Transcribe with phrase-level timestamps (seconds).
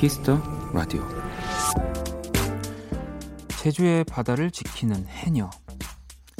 [0.00, 0.40] 키스 더
[0.72, 1.02] 라디오
[3.58, 5.50] 제주의 바다를 지키는 해녀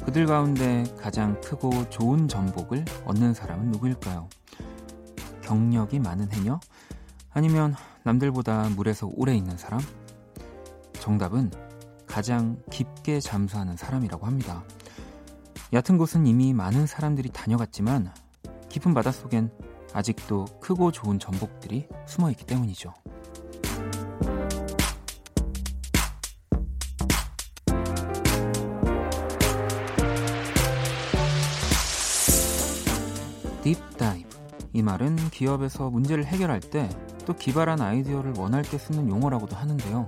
[0.02, 4.30] 그들 가운데 가장 크고 좋은 전복을 얻는 사람은 누구일까요?
[5.42, 6.58] 경력이 많은 해녀?
[7.34, 9.82] 아니면 남들보다 물에서 오래 있는 사람?
[10.94, 11.50] 정답은
[12.06, 14.64] 가장 깊게 잠수하는 사람이라고 합니다.
[15.74, 18.10] 얕은 곳은 이미 많은 사람들이 다녀갔지만
[18.70, 19.52] 깊은 바닷속엔
[19.92, 22.94] 아직도 크고 좋은 전복들이 숨어 있기 때문이죠.
[34.90, 36.88] 말은 기업에서 문제를 해결할 때
[37.30, 40.04] 또 기발한 아이디어를 원할 때 쓰는 용어라고도 하는데요.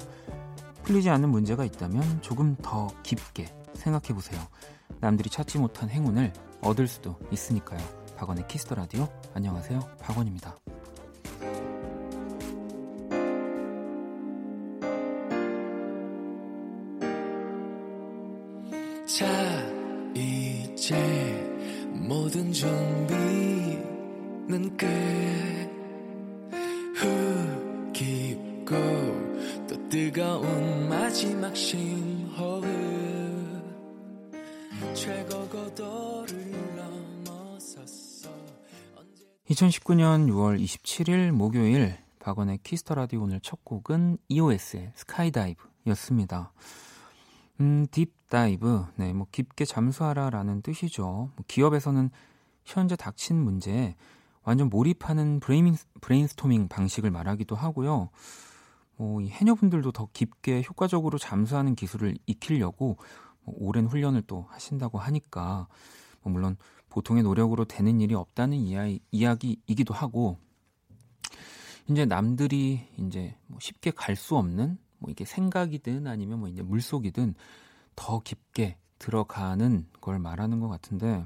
[0.83, 4.41] 풀리지 않는 문제가 있다면 조금 더 깊게 생각해 보세요.
[5.01, 7.79] 남들이 찾지 못한 행운을 얻을 수도 있으니까요.
[8.17, 9.09] 박원의 키스 더 라디오.
[9.34, 9.79] 안녕하세요.
[10.01, 10.57] 박원입니다.
[39.63, 46.53] 2019년 6월 27일 목요일 박원의 키스 더 라디오 오늘 첫 곡은 EOS의 Skydive였습니다.
[47.61, 48.87] 음, deep dive.
[48.97, 51.05] 네, 뭐 깊게 잠수하라라는 뜻이죠.
[51.05, 52.11] 뭐 기업에서는
[52.65, 53.95] 현재 닥친 문제에
[54.43, 58.11] 완전 몰입하는 브레인, 브레인스토밍 방식을 말하기도 하고요.
[58.97, 62.98] 뭐, 이 해녀분들도 더 깊게 효과적으로 잠수하는 기술을 익히려고
[63.45, 65.69] 뭐 오랜 훈련을 또 하신다고 하니까,
[66.23, 66.57] 뭐 물론
[66.92, 70.36] 보통의 노력으로 되는 일이 없다는 이야, 이야기이기도 하고,
[71.89, 77.35] 이제 남들이 이제 뭐 쉽게 갈 수 없는 뭐 이게 생각이든 아니면 뭐 이제 물속이든
[77.97, 81.25] 더 깊게 들어가는 걸 말하는 것 같은데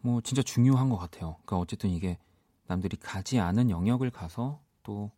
[0.00, 1.36] 뭐 진짜 중요한 것 같아요.
[1.44, 2.18] 그러니까 어쨌든 이게
[2.66, 5.10] 남들이 가지 않은 영역을 가서 또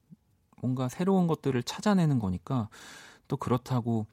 [0.63, 2.69] 뭔가 새로운 것들을 찾아내는 거니까
[3.27, 4.07] 또 그렇다고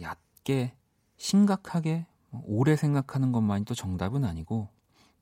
[0.00, 0.74] 얕게
[1.18, 4.68] 심각하게 뭐 오래 생각하는 것만이 또 정답은 아니고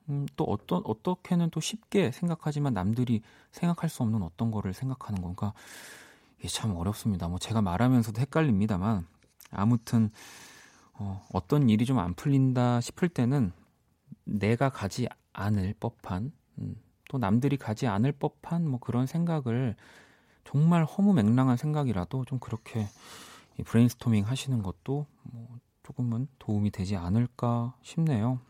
[0.09, 5.53] 음, 또 어떤 어떻게는 또 쉽게 생각하지만 남들이 생각할 수 없는 어떤 거를 생각하는 건가
[6.39, 7.29] 이게 참 어렵습니다.
[7.29, 9.07] 뭐 제가 말하면서도 헷갈립니다만
[9.51, 10.11] 아무튼
[10.95, 13.53] 어, 어떤 일이 좀 안 풀린다 싶을 때는
[14.25, 16.77] 내가 가지 않을 법한 음,
[17.09, 19.75] 또 남들이 가지 않을 법한 뭐 그런 생각을
[20.45, 22.87] 정말 허무맹랑한 생각이라도 좀 그렇게
[23.65, 28.41] 브레인스토밍 하시는 것도 뭐 조금은 도움이 되지 않을까 싶네요.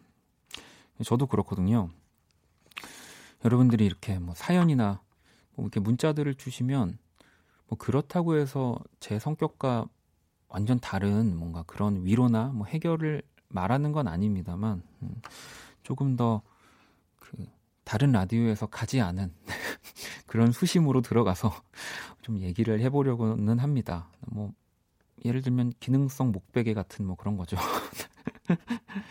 [1.04, 1.90] 저도 그렇거든요.
[3.44, 5.02] 여러분들이 이렇게 뭐 사연이나
[5.54, 6.98] 뭐 이렇게 문자들을 주시면
[7.66, 9.86] 뭐 그렇다고 해서 제 성격과
[10.48, 15.20] 완전 다른 뭔가 그런 위로나 뭐 해결을 말하는 건 아닙니다만 음,
[15.82, 16.42] 조금 더
[17.24, 17.46] 그
[17.84, 19.32] 다른 라디오에서 가지 않은
[20.26, 21.52] 그런 수심으로 들어가서
[22.22, 24.08] 좀 얘기를 해보려고는 합니다.
[24.20, 24.52] 뭐
[25.24, 27.56] 예를 들면 기능성 목베개 같은 뭐 그런 거죠.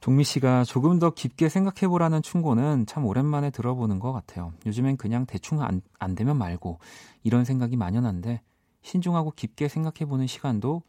[0.00, 4.52] 종미 씨가 조금 더 깊게 생각해보라는 충고는 참 오랜만에 들어보는 것 같아요.
[4.64, 6.78] 요즘엔 그냥 대충 안, 안 되면 말고
[7.24, 8.40] 이런 생각이 만연한데
[8.82, 10.82] 신중하고 깊게 생각해보는 시간도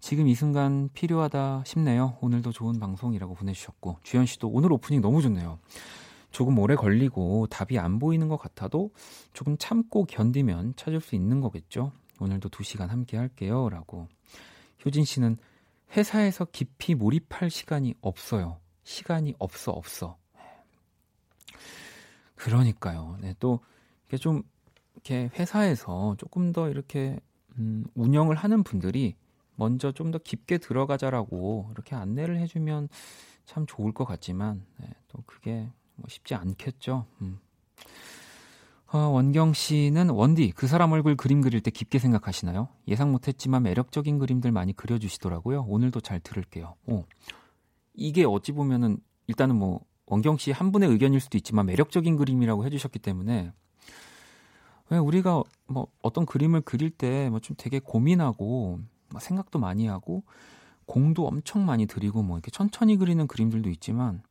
[0.00, 2.16] 지금 이 순간 필요하다 싶네요.
[2.20, 5.58] 오늘도 좋은 방송이라고 보내주셨고 주현 씨도 오늘 오프닝 너무 좋네요.
[6.30, 8.90] 조금 오래 걸리고 답이 안 보이는 것 같아도
[9.32, 11.92] 조금 참고 견디면 찾을 수 있는 거겠죠.
[12.20, 13.68] 오늘도 두 시간 함께 할게요.
[13.68, 14.08] 라고.
[14.84, 15.36] 효진 씨는
[15.96, 18.60] 회사에서 깊이 몰입할 시간이 없어요.
[18.84, 20.16] 시간이 없어, 없어.
[22.36, 23.18] 그러니까요.
[23.20, 23.60] 네, 또,
[24.06, 24.42] 이게 좀,
[24.94, 27.18] 이렇게 회사에서 조금 더 이렇게,
[27.58, 29.16] 음, 운영을 하는 분들이
[29.56, 32.88] 먼저 좀 더 깊게 들어가자라고 이렇게 안내를 해주면
[33.44, 37.06] 참 좋을 것 같지만, 네, 또 그게 뭐 쉽지 않겠죠.
[37.22, 37.40] 음.
[38.90, 42.68] 어, 원경 씨는 원디 그 사람 얼굴 그림 그릴 때 깊게 생각하시나요?
[42.88, 45.66] 예상 못했지만 매력적인 그림들 많이 그려주시더라고요.
[45.68, 46.74] 오늘도 잘 들을게요.
[46.86, 47.04] 오,
[47.94, 52.98] 이게 어찌 보면은 일단은 뭐 원경 씨 한 분의 의견일 수도 있지만 매력적인 그림이라고 해주셨기
[52.98, 53.52] 때문에
[54.90, 58.80] 왜 우리가 뭐 어떤 그림을 그릴 때 뭐 좀 되게 고민하고
[59.10, 60.22] 뭐 생각도 많이 하고
[60.86, 64.22] 공도 엄청 많이 들이고 뭐 이렇게 천천히 그리는 그림들도 있지만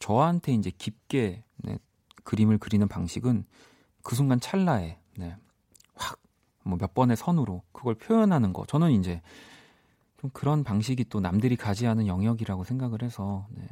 [0.00, 1.78] 저한테 이제 깊게 네,
[2.30, 3.44] 그림을 그리는 방식은
[4.04, 5.36] 그 순간 찰나에 네,
[5.96, 9.20] 확뭐 몇 번의 선으로 그걸 표현하는 거 저는 이제
[10.20, 13.66] 좀 그런 방식이 또 남들이 가지 않은 영역이라고 생각을 해서 네,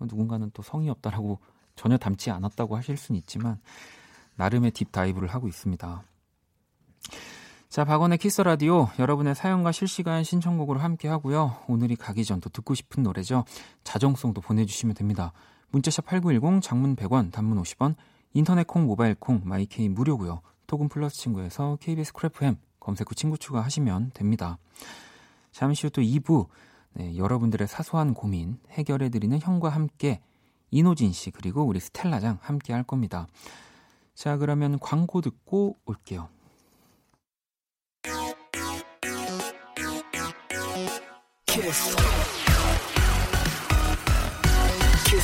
[0.00, 1.38] 누군가는 또 성의 없다라고
[1.76, 3.60] 전혀 닮지 않았다고 하실 수는 있지만
[4.34, 6.02] 나름의 딥 다이브를 하고 있습니다.
[7.68, 11.58] 자, 박원의 키스 더 라디오 여러분의 사연과 실시간 신청곡으로 함께 하고요.
[11.68, 13.44] 오늘이 가기 전 또 듣고 싶은 노래죠.
[13.84, 15.32] 자정송도 보내주시면 됩니다.
[15.70, 17.94] 문자샵 8910 장문 100원, 단문 50원,
[18.32, 20.40] 인터넷 콩, 모바일 콩, 마이케이 무료고요.
[20.66, 24.58] 톡은 플러스 친구에서 KBS Cool FM 검색 후 친구 추가하시면 됩니다.
[25.52, 26.46] 잠시 후 또 2부
[26.92, 30.20] 네, 여러분들의 사소한 고민 해결해드리는 형과 함께
[30.70, 33.26] 이노진 씨 그리고 우리 스텔라장 함께 할 겁니다.
[34.14, 36.28] 자 그러면 광고 듣고 올게요.
[41.46, 42.39] 키스.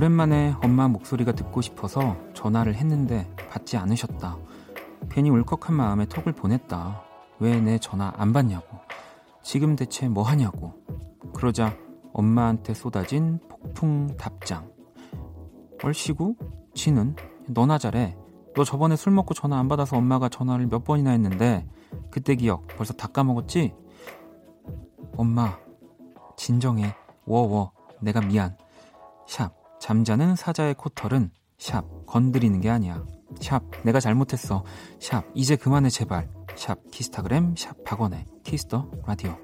[0.00, 4.38] 오랜만에 엄마 목소리가 듣고 싶어서 전화를 했는데 받지 않으셨다.
[5.10, 7.02] 괜히 울컥한 마음에 톡을 보냈다.
[7.38, 8.78] 왜 내 전화 안 받냐고.
[9.42, 10.72] 지금 대체 뭐 하냐고.
[11.34, 11.76] 그러자
[12.14, 14.72] 엄마한테 쏟아진 폭풍 답장.
[15.82, 16.34] 얼씨구?
[16.72, 17.14] 지는?
[17.48, 18.16] 너나 잘해.
[18.56, 21.68] 너 저번에 술 먹고 전화 안 받아서 엄마가 전화를 몇 번이나 했는데
[22.10, 23.74] 그때 기억 벌써 다 까먹었지?
[25.18, 25.58] 엄마
[26.38, 26.94] 진정해
[27.26, 28.56] 워워 내가 미안
[29.26, 33.04] 샵 잠자는 사자의 코털은 샵 건드리는 게 아니야.
[33.40, 34.62] 샵 내가 잘못했어.
[35.00, 36.28] 샵 이제 그만해 제발.
[36.54, 39.36] 샵 키스타그램 샵 박원의 키스 더 라디오.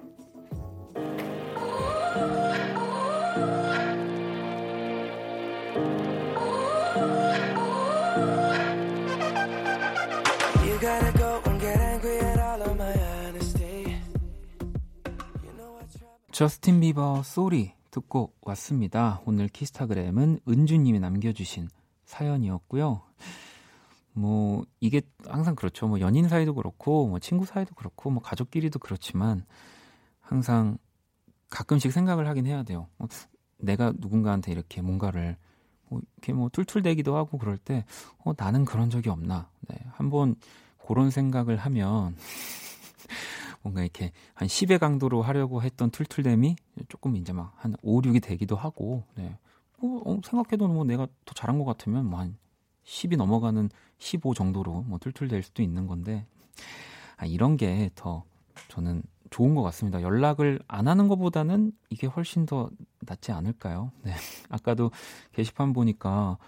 [16.30, 19.22] 저스틴 비버 Sorry 듣고 왔습니다.
[19.24, 21.68] 오늘 키스타그램은 은주님이 남겨주신
[22.04, 23.02] 사연이었고요.
[24.12, 25.88] 뭐 이게 항상 그렇죠.
[25.88, 29.44] 뭐 연인 사이도 그렇고 뭐 친구 사이도 그렇고 뭐 가족끼리도 그렇지만
[30.20, 30.76] 항상
[31.48, 32.88] 가끔씩 생각을 하긴 해야 돼요.
[32.98, 33.08] 뭐
[33.58, 35.38] 내가 누군가한테 이렇게 뭔가를
[35.88, 37.86] 뭐 이렇게 뭐 툴툴대기도 하고 그럴 때
[38.24, 39.48] 어, 나는 그런 적이 없나.
[39.68, 40.34] 네, 한번
[40.86, 42.14] 그런 생각을 하면
[43.66, 46.54] 뭔가 이렇게 한 10의 강도로 하려고 했던 툴툴댐이
[46.88, 49.36] 조금 이제 막 한 5, 6이 되기도 하고, 네.
[49.80, 52.36] 뭐, 어, 생각해도 뭐 내가 더 잘한 것 같으면 뭐 한
[52.84, 53.68] 10이 넘어가는
[53.98, 56.24] 15 정도로 뭐 툴툴될 수도 있는 건데,
[57.16, 58.24] 아, 이런 게 더
[58.68, 60.00] 저는 좋은 것 같습니다.
[60.02, 62.70] 연락을 안 하는 것보다는 이게 훨씬 더
[63.00, 63.90] 낫지 않을까요?
[64.04, 64.12] 네.
[64.48, 64.92] 아까도
[65.32, 66.38] 게시판 보니까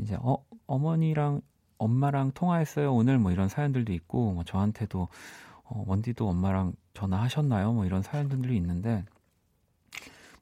[0.00, 1.42] 이제 어, 어머니랑
[1.78, 2.92] 엄마랑 통화했어요.
[2.92, 5.08] 오늘 뭐 이런 사연들도 있고, 뭐 저한테도
[5.68, 7.72] 어, 원디도 엄마랑 전화하셨나요?
[7.72, 9.04] 뭐 이런 사연들이 있는데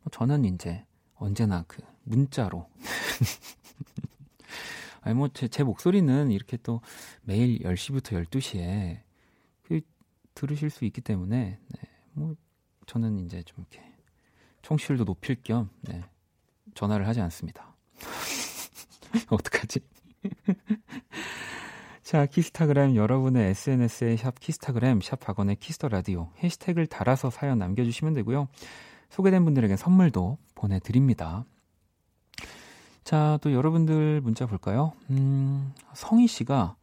[0.03, 0.85] 뭐 저는 이제
[1.17, 2.69] 언제나 그 문자로
[5.01, 6.81] 아니 뭐제 제 목소리는 이렇게 또
[7.23, 9.01] 매일 10시부터 12시에
[9.63, 9.81] 그
[10.35, 11.81] 들으실 수 있기 때문에 네,
[12.13, 12.35] 뭐
[12.87, 13.87] 저는 이제 좀 이렇게
[14.63, 16.03] 청취율도 높일 겸 네,
[16.75, 17.75] 전화를 하지 않습니다.
[19.31, 19.81] 어떡하지?
[22.05, 28.13] 자, 키스타그램 여러분의 SNS에 샵 키스타그램, 샵 박원의 키스 더 라디오 해시태그를 달아서 사연 남겨주시면
[28.13, 28.49] 되고요.
[29.09, 31.47] 소개된 분들에게 선물도 보내드립니다.
[33.05, 34.93] 자, 또 여러분들 문자 볼까요?
[35.09, 36.77] 음, 성희 씨가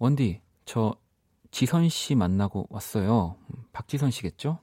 [0.00, 0.96] 원디, 저
[1.52, 3.36] 지선 씨 만나고 왔어요.
[3.72, 4.58] 박지선 씨겠죠?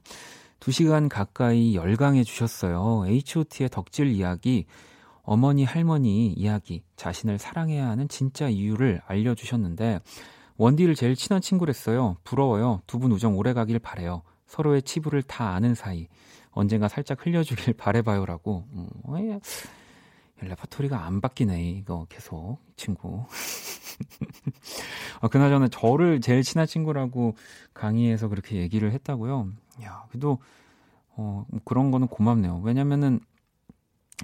[0.59, 3.05] 두 시간 가까이 열강해 주셨어요.
[3.07, 4.65] H.O.T의 덕질 이야기
[5.31, 9.99] 어머니, 할머니 이야기, 자신을 사랑해야 하는 진짜 이유를 알려주셨는데,
[10.57, 12.17] 원디를 제일 친한 친구랬어요.
[12.23, 12.81] 부러워요.
[12.87, 14.23] 두 분 우정 오래 가길 바래요.
[14.47, 16.07] 서로의 치부를 다 아는 사이.
[16.49, 18.65] 언젠가 살짝 흘려주길 바래봐요라고.
[18.73, 19.39] 음, 예.
[20.41, 22.57] 레파토리가 안 바뀌네, 이거 계속.
[22.75, 23.23] 친구.
[25.21, 27.35] 아, 그나저나 저를 제일 친한 친구라고
[27.75, 29.47] 강의에서 그렇게 얘기를 했다고요.
[29.83, 30.39] 야, 그래도,
[31.11, 32.61] 어, 뭐 그런 거는 고맙네요.
[32.63, 33.19] 왜냐면은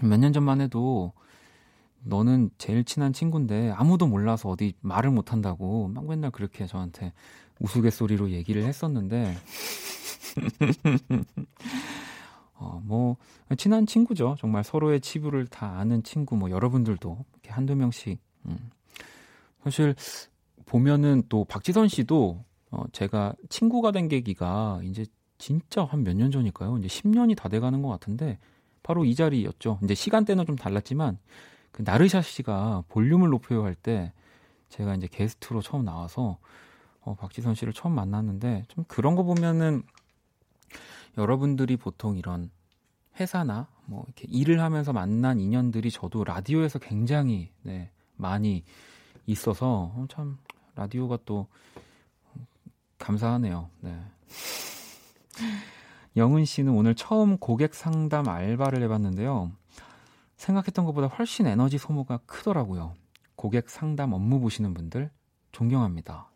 [0.01, 1.13] 몇 년 전만 해도
[2.03, 7.13] 너는 제일 친한 친구인데 아무도 몰라서 어디 말을 못 한다고 막 맨날 그렇게 저한테
[7.59, 9.35] 우스갯소리로 얘기를 했었는데
[12.57, 13.17] 어, 뭐
[13.57, 14.35] 친한 친구죠.
[14.39, 18.69] 정말 서로의 치부를 다 아는 친구 뭐 여러분들도 이렇게 한두 명씩 음.
[19.63, 19.95] 사실
[20.65, 25.05] 보면은 또 박지선 씨도 어, 제가 친구가 된 계기가 이제
[25.37, 26.77] 진짜 한 몇 년 전일까요?
[26.77, 28.39] 이제 10년이 다 돼가는 것 같은데
[28.85, 29.79] 바로 이 자리였죠.
[29.83, 31.17] 이제 시간대는 좀 달랐지만
[31.71, 34.13] 그 나르샤 씨가 볼륨을 높여요 할 때
[34.69, 36.37] 제가 이제 게스트로 처음 나와서
[37.01, 39.81] 어, 박지선 씨를 처음 만났는데 좀 그런 거 보면은
[41.17, 42.51] 여러분들이 보통 이런
[43.19, 48.63] 회사나 뭐 이렇게 일을 하면서 만난 인연들이 저도 라디오에서 굉장히 네, 많이
[49.25, 50.37] 있어서 어, 참
[50.75, 51.47] 라디오가 또
[52.99, 53.69] 감사하네요.
[53.81, 53.99] 네.
[56.15, 59.51] 영은 씨는 오늘 처음 고객 상담 알바를 해봤는데요.
[60.37, 62.93] 생각했던 것보다 훨씬 에너지 소모가 크더라고요.
[63.35, 65.11] 고객 상담 업무 보시는 분들
[65.51, 66.29] 존경합니다.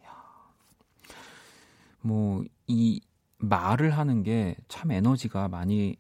[2.01, 3.01] 뭐, 이
[3.37, 5.97] 말을 하는 게 참 에너지가 많이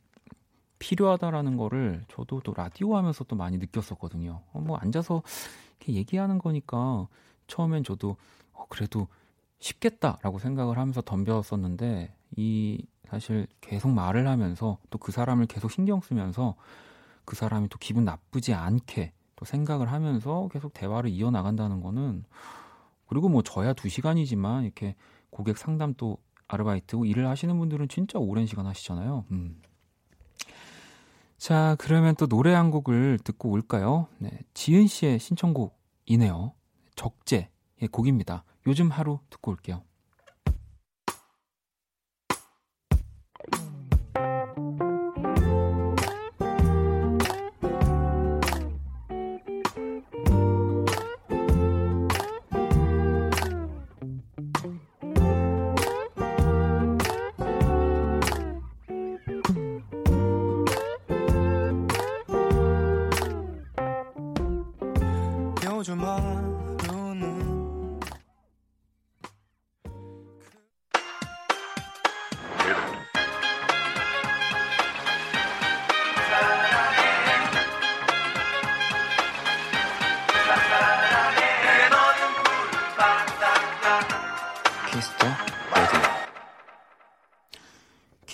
[0.79, 4.41] 필요하다라는 거를 저도 또 라디오 하면서 또 많이 느꼈었거든요.
[4.53, 5.23] 어, 뭐, 앉아서
[5.79, 7.07] 이렇게 얘기하는 거니까
[7.47, 8.15] 처음엔 저도
[8.53, 9.07] 어, 그래도
[9.59, 16.55] 쉽겠다라고 생각을 하면서 덤벼었었는데 이 사실 계속 말을 하면서 또 그 사람을 계속 신경 쓰면서
[17.25, 22.23] 그 사람이 또 기분 나쁘지 않게 또 생각을 하면서 계속 대화를 이어나간다는 거는
[23.07, 24.95] 그리고 뭐 저야 두 시간이지만 이렇게
[25.29, 26.17] 고객 상담 또
[26.47, 29.25] 아르바이트 일을 하시는 분들은 진짜 오랜 시간 하시잖아요.
[29.31, 29.61] 음.
[31.37, 34.07] 자, 그러면 또 노래 한 곡을 듣고 올까요?
[34.17, 36.53] 네, 지은 씨의 신청곡이네요.
[36.95, 37.47] 적재의
[37.91, 38.43] 곡입니다.
[38.67, 39.83] 요즘 하루 듣고 올게요.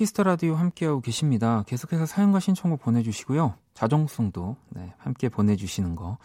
[0.05, 1.63] 키스 더 라디오 함께하고 계십니다.
[1.65, 3.55] 계속해서 사연과 신청곡 보내주시고요.
[3.73, 6.19] 자정송도 네, 함께 보내주시는 거.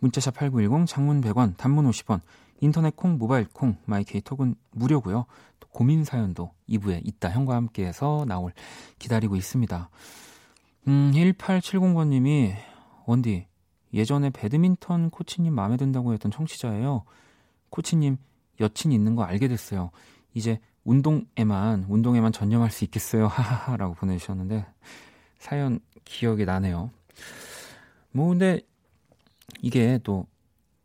[0.00, 2.20] 문자샵 8910, 장문 100원, 단문 50원,
[2.60, 5.24] 인터넷 콩, 모바일 콩, 마이 K톡은 무료고요.
[5.60, 8.52] 또 고민 사연도 2부에 이따 형과 함께해서 나올
[8.98, 9.88] 기다리고 있습니다.
[10.88, 12.54] 음, 1870번님이
[13.06, 13.46] 원디
[13.94, 17.04] 예전에 배드민턴 코치님 마음에 든다고 했던 청취자예요.
[17.70, 18.18] 코치님
[18.60, 19.90] 여친 있는 거 알게 됐어요.
[20.34, 23.26] 이제 운동에만 운동에만 전념할 수 있겠어요.
[23.28, 24.66] 하하하라고 보내주셨는데
[25.38, 26.90] 사연 기억이 나네요.
[28.12, 28.60] 뭐 근데
[29.60, 30.26] 이게 또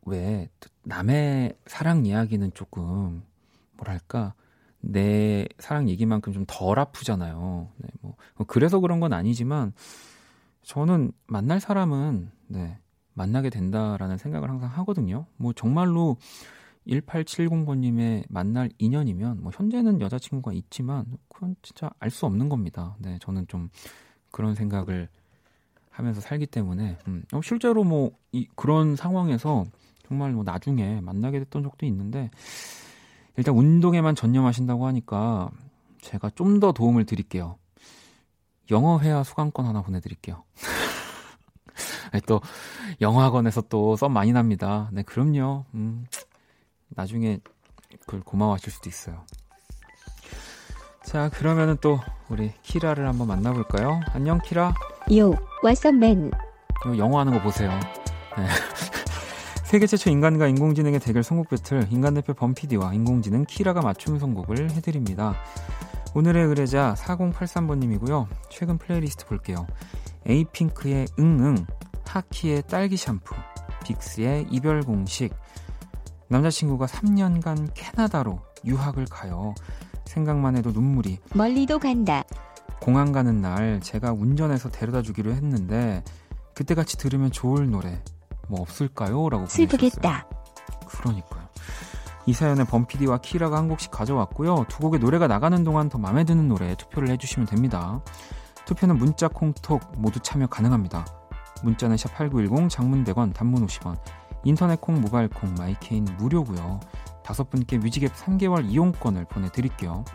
[0.08, 0.48] 왜
[0.84, 3.22] 남의 사랑 이야기는 조금
[3.76, 4.34] 뭐랄까
[4.80, 7.68] 내 사랑 얘기만큼 좀 덜 아프잖아요.
[7.76, 8.14] 네, 뭐
[8.46, 9.72] 그래서 그런 건 아니지만
[10.62, 12.78] 저는 만날 사람은 네,
[13.12, 15.26] 만나게 된다라는 생각을 항상 하거든요.
[15.36, 16.16] 뭐 정말로
[16.88, 22.96] 1870번님의 만날 인연이면 뭐 현재는 여자친구가 있지만 그건 진짜 알 수 없는 겁니다.
[22.98, 23.68] 네, 저는 좀
[24.30, 25.08] 그런 생각을
[25.90, 29.64] 하면서 살기 때문에 음, 어, 실제로 뭐 이, 그런 상황에서
[30.06, 32.30] 정말 뭐 나중에 만나게 됐던 적도 있는데
[33.36, 35.50] 일단 운동에만 전념하신다고 하니까
[36.00, 37.56] 제가 좀 더 도움을 드릴게요.
[38.70, 40.44] 영어 회화 수강권 하나 보내드릴게요.
[42.26, 42.40] 또
[43.00, 44.88] 영어학원에서 또 썸 많이 납니다.
[44.92, 45.64] 네, 그럼요.
[45.74, 46.06] 음,
[46.90, 47.38] 나중에
[48.00, 49.24] 그걸 고마워하실 수도 있어요.
[51.04, 54.00] 자, 그러면은 또 우리 키라를 한번 만나볼까요?
[54.12, 54.74] 안녕, 키라.
[55.10, 56.30] Up, man?
[56.84, 57.70] 이거 영어 하는 거 보세요.
[58.36, 58.46] 네.
[59.64, 65.34] 세계 최초 인간과 인공지능의 대결 선곡 배틀 인간 대표 범피디와 인공지능 키라가 맞춤 선곡을 해드립니다.
[66.14, 68.28] 오늘의 의뢰자 4083번님이고요.
[68.50, 69.66] 최근 플레이리스트 볼게요.
[70.26, 71.66] 에이핑크의 응응,
[72.06, 73.34] 하키의 딸기 샴푸,
[73.84, 75.34] 빅스의 이별 공식,
[76.28, 79.54] 남자친구가 3년간 캐나다로 유학을 가요.
[80.04, 82.22] 생각만 해도 눈물이 멀리도 간다.
[82.80, 86.02] 공항 가는 날 제가 운전해서 데려다 주기로 했는데
[86.54, 88.02] 그때 같이 들으면 좋을 노래
[88.48, 89.28] 뭐 없을까요?
[89.28, 89.68] 라고 보내주셨어요.
[89.68, 90.26] 슬프겠다.
[90.86, 91.48] 그러니까요.
[92.26, 94.66] 이 사연에 범피디와 키라가 한 곡씩 가져왔고요.
[94.68, 98.02] 두 곡의 노래가 나가는 동안 더 마음에 드는 노래 투표를 해주시면 됩니다.
[98.66, 101.06] 투표는 문자, 콩톡 모두 참여 가능합니다.
[101.62, 103.98] 문자는 샵8910, 장문 100원, 단문 50원,
[104.48, 106.80] 인터넷 콩, 모바일 콩, 마이 K는 무료고요.
[107.22, 110.06] 다섯 분께 뮤직앱 3개월 이용권을 보내드릴게요.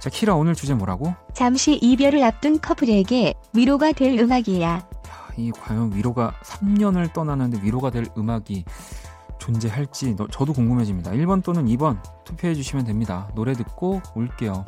[0.00, 1.14] 자, 키라 오늘 주제 뭐라고?
[1.32, 4.68] 잠시 이별을 앞둔 커플에게 위로가 될 음악이야.
[4.68, 4.88] 야,
[5.36, 8.64] 이 과연 위로가 3년을 떠나는데 위로가 될 음악이
[9.38, 11.12] 존재할지 너- 저도 궁금해집니다.
[11.12, 13.28] 1번 또는 2번 투표해 주시면 됩니다.
[13.36, 14.64] 노래 듣고 올게요.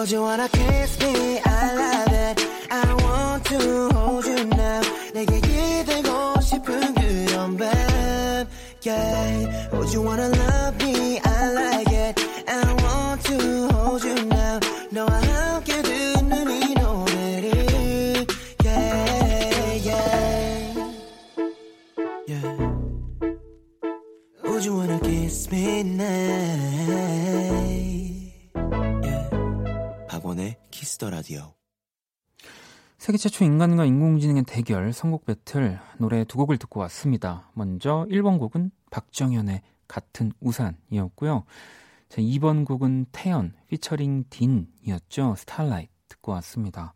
[0.00, 1.40] Oh, you wanna kiss me?
[1.44, 2.46] I love it.
[2.70, 4.80] I want to hold you now.
[5.14, 8.46] 내게 기대고 싶은 그런 밤.
[8.82, 9.68] Yeah.
[9.72, 11.18] Oh, you wanna love me?
[11.24, 12.20] I like it.
[12.46, 14.60] I want to hold you now.
[14.92, 18.26] 너와 함께 듣는 이 노래를.
[18.64, 20.92] Yeah, yeah.
[22.28, 22.56] Yeah.
[24.44, 27.89] Would you wanna kiss me now?
[30.41, 31.53] 박원의 키스 더 라디오.
[32.97, 37.49] 세계 최초 인간과 인공지능의 대결 선곡 배틀 노래 두 곡을 듣고 왔습니다.
[37.53, 41.43] 먼저 1번 곡은 박정현의 같은 우산이었고요.
[42.09, 45.35] 자, 2번 곡은 태연 피처링 딘이었죠.
[45.37, 46.93] Starlight 듣고 왔습니다.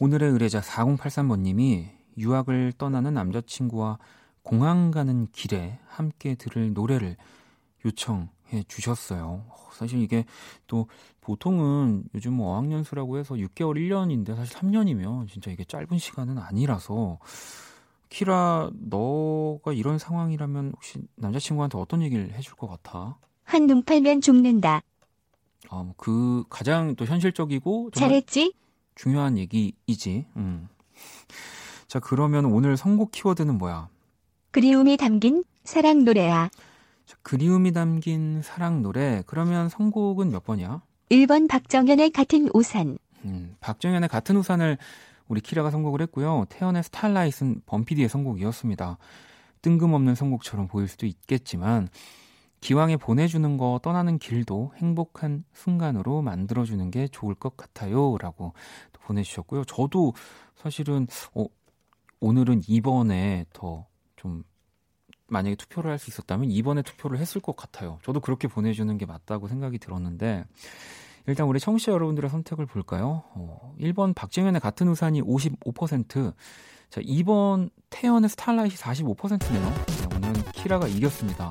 [0.00, 1.88] 오늘의 의뢰자 4083번님이
[2.18, 3.98] 유학을 떠나는 남자친구와
[4.42, 7.16] 공항 가는 길에 함께 들을 노래를
[7.84, 9.44] 요청 해 주셨어요.
[9.48, 10.24] 어, 사실 이게
[10.66, 10.88] 또
[11.20, 17.18] 보통은 요즘 뭐 어학연수라고 해서 6개월, 1년인데 사실 3년이면 진짜 이게 짧은 시간은 아니라서
[18.08, 23.18] 키라 너가 이런 상황이라면 혹시 남자친구한테 어떤 얘기를 해줄 것 같아?
[23.44, 24.82] 한눈 팔면 죽는다.
[25.70, 28.54] 아, 뭐그 가장 또 현실적이고 잘했지?
[28.94, 30.26] 중요한 얘기이지.
[30.36, 30.68] 음.
[31.86, 33.88] 자 그러면 오늘 선곡 키워드는 뭐야?
[34.50, 36.50] 그리움이 담긴 사랑 노래야.
[37.08, 39.22] 자, 그리움이 담긴 사랑 노래.
[39.26, 40.82] 그러면 선곡은 몇 번이야?
[41.10, 42.98] 1번 박정현의 같은 우산.
[43.24, 44.76] 음, 박정현의 같은 우산을
[45.26, 46.44] 우리 키라가 선곡을 했고요.
[46.50, 48.98] 태연의 스타라이트는 범피디의 선곡이었습니다.
[49.62, 51.88] 뜬금없는 선곡처럼 보일 수도 있겠지만
[52.60, 58.18] 기왕에 보내주는 거 떠나는 길도 행복한 순간으로 만들어주는 게 좋을 것 같아요.
[58.18, 58.52] 라고
[58.92, 59.64] 또 보내주셨고요.
[59.64, 60.12] 저도
[60.56, 61.46] 사실은 어,
[62.20, 63.86] 오늘은 2번에 더
[64.18, 64.42] 좀
[65.28, 67.98] 만약에 투표를 할 수 있었다면 2번에 투표를 했을 것 같아요.
[68.04, 70.44] 저도 그렇게 보내주는 게 맞다고 생각이 들었는데
[71.26, 73.24] 일단 우리 청취자 여러분들의 선택을 볼까요?
[73.34, 76.32] 어, 1번 박정현의 같은 우산이 55%,
[76.90, 79.60] 자 2번 태연의 스타라이트 45%네요.
[79.60, 81.50] 네, 오늘은 키라가 이겼습니다.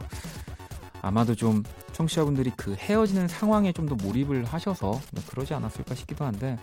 [1.02, 1.62] 아마도 좀
[1.94, 6.58] 청취자분들이 그 헤어지는 상황에 좀 더 몰입을 하셔서 네, 그러지 않았을까 싶기도 한데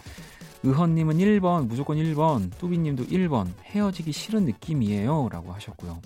[0.64, 6.00] 의헌님은 1번 무조건 1번 뚜비님도 1번 헤어지기 싫은 느낌이에요 라고 하셨고요.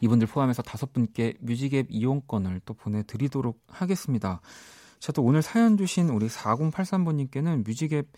[0.00, 4.40] 이분들 포함해서 다섯 분께 뮤직앱 이용권을 또 보내드리도록 하겠습니다.
[4.98, 8.08] 자, 또 오늘 사연 주신 우리 4083번님께는 뮤직앱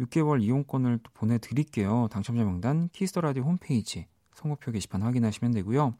[0.00, 2.08] 6개월 이용권을 또 보내드릴게요.
[2.10, 5.94] 당첨자 명단 키스터라디오 홈페이지 선곡표 게시판 확인하시면 되고요.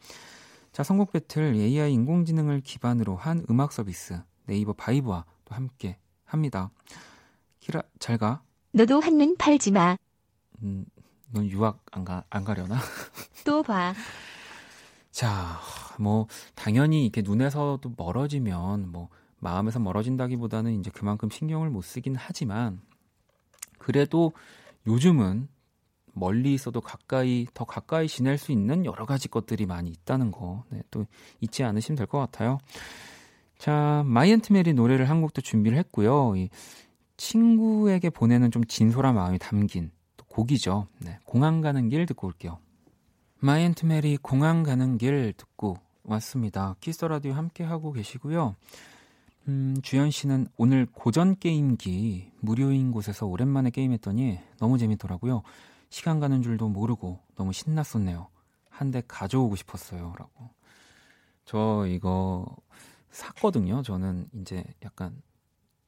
[0.73, 6.71] 자, 선곡 배틀 AI 인공지능을 기반으로 한 음악 서비스 네이버 바이브와 또 함께 합니다.
[7.61, 8.43] 키라, 잘 가.
[8.73, 9.97] 너도 한눈 팔지 마.
[10.63, 10.87] 음,
[11.33, 12.79] 넌 유학 안, 가, 안 가려나?
[13.45, 13.95] 또 봐.
[15.11, 15.59] 자,
[15.99, 22.81] 뭐, 당연히 이렇게 눈에서도 멀어지면, 뭐, 마음에서 멀어진다기보다는 이제 그만큼 신경을 못 쓰긴 하지만,
[23.79, 24.33] 그래도
[24.87, 25.49] 요즘은
[26.13, 30.83] 멀리 있어도 가까이, 더 가까이 지낼 수 있는 여러 가지 것들이 많이 있다는 거, 네,
[30.91, 31.07] 또
[31.41, 32.59] 잊지 않으시면 될 것 같아요.
[33.59, 36.35] 자, 마이 앤트 메리 노래를 한 곡도 준비를 했고요.
[36.37, 36.49] 이
[37.17, 40.87] 친구에게 보내는 좀 진솔한 마음이 담긴 또 곡이죠.
[40.99, 42.59] 네, 공항 가는 길 듣고 올게요.
[43.43, 46.77] 마이 앤트 메리 공항 가는 길 듣고 왔습니다.
[46.81, 48.55] 키스 더 라디오 함께 하고 계시고요.
[49.49, 55.43] 음, 주현 씨는 오늘 고전 게임기 무료인 곳에서 오랜만에 게임했더니 너무 재밌더라고요.
[55.89, 58.29] 시간 가는 줄도 모르고 너무 신났었네요.
[58.69, 60.51] 한 대 가져오고 싶었어요라고.
[61.45, 62.47] 저 이거
[63.11, 63.83] 샀거든요.
[63.83, 65.21] 저는 이제 약간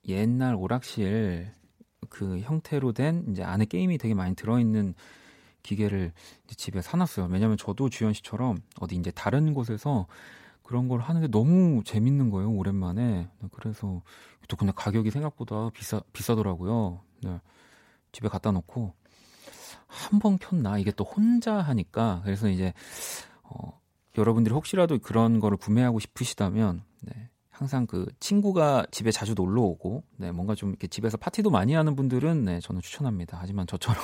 [0.08, 1.50] 옛날 오락실
[2.08, 4.94] 그 형태로 된 이제 안에 게임이 되게 많이 들어있는
[5.62, 6.12] 기계를
[6.44, 7.26] 이제 집에 사놨어요.
[7.30, 10.06] 왜냐면 저도 주현 씨처럼 어디 이제 다른 곳에서
[10.62, 12.50] 그런 걸 하는데 너무 재밌는 거예요.
[12.50, 13.28] 오랜만에.
[13.40, 14.02] 네, 그래서
[14.48, 17.00] 또 근데 가격이 생각보다 비싸 비싸더라고요.
[17.22, 17.40] 네.
[18.12, 18.94] 집에 갖다 놓고
[19.86, 22.72] 한 번 켰나 이게 또 혼자 하니까 그래서 이제
[23.42, 23.78] 어,
[24.16, 30.32] 여러분들이 혹시라도 그런 거를 구매하고 싶으시다면 네, 항상 그 친구가 집에 자주 놀러 오고 네,
[30.32, 33.38] 뭔가 좀 이렇게 집에서 파티도 많이 하는 분들은 네, 저는 추천합니다.
[33.40, 34.02] 하지만 저처럼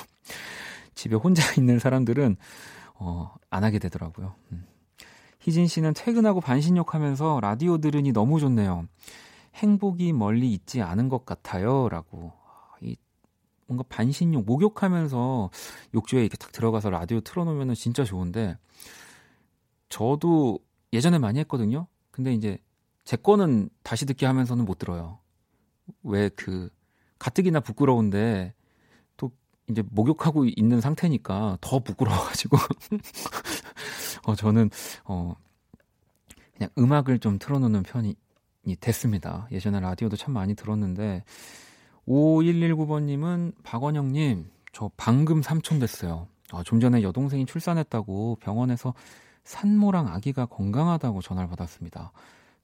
[0.98, 2.36] 집에 혼자 있는 사람들은
[2.94, 4.34] 어, 안 하게 되더라고요.
[4.50, 4.66] 음.
[5.38, 8.88] 희진 씨는 퇴근하고 반신욕 하면서 라디오 들으니 너무 좋네요.
[9.54, 11.88] 행복이 멀리 있지 않은 것 같아요.
[11.88, 12.32] 라고.
[12.80, 12.96] 이
[13.68, 15.50] 뭔가 반신욕, 목욕하면서
[15.94, 18.58] 욕조에 이렇게 탁 들어가서 라디오 틀어 놓으면 진짜 좋은데,
[19.88, 20.58] 저도
[20.92, 21.86] 예전에 많이 했거든요.
[22.10, 22.58] 근데 이제
[23.04, 25.20] 제 거는 다시 듣기 하면서는 못 들어요.
[26.02, 26.70] 왜 그
[27.20, 28.57] 가뜩이나 부끄러운데 또
[29.70, 32.56] 이제 목욕하고 있는 상태니까 더 부끄러워가지고
[34.26, 34.70] 어 저는
[35.04, 35.34] 어
[36.56, 38.14] 그냥 음악을 좀 틀어놓는 편이
[38.80, 39.46] 됐습니다.
[39.52, 41.24] 예전에 라디오도 참 많이 들었는데
[42.06, 46.28] 5119번님은 박원영님 저 방금 삼촌 됐어요.
[46.50, 48.94] 아, 좀 전에 여동생이 출산했다고 병원에서
[49.44, 52.12] 산모랑 아기가 건강하다고 전화를 받았습니다.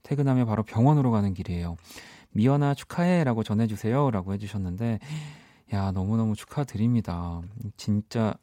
[0.02, 1.76] 퇴근하며 바로 병원으로 가는 길이에요.
[2.32, 4.98] 미연아 축하해 라고 전해주세요 라고 해주셨는데
[5.72, 7.40] 야 너무너무 축하드립니다.
[7.76, 8.34] 진짜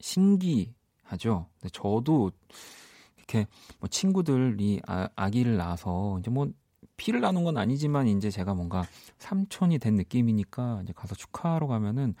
[0.00, 1.46] 신기하죠.
[1.60, 2.32] 근데 저도
[3.16, 3.46] 이렇게
[3.78, 6.50] 뭐 친구들이 아, 아기를 낳아서 이제 뭐
[6.96, 8.84] 피를 나눈 건 아니지만 이제 제가 뭔가
[9.18, 12.14] 삼촌이 된 느낌이니까 이제 가서 축하하러 가면은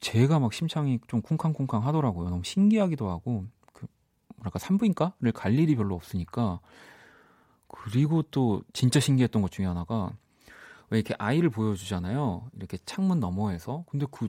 [0.00, 2.30] 제가 막 심장이 좀 쿵쾅쿵쾅 하더라고요.
[2.30, 3.86] 너무 신기하기도 하고 그
[4.36, 6.60] 뭐랄까 산부인과를 갈 일이 별로 없으니까
[7.68, 10.12] 그리고 또 진짜 신기했던 것 중에 하나가
[10.90, 12.50] 왜 이렇게 아이를 보여주잖아요.
[12.56, 14.28] 이렇게 창문 너머에서 근데 그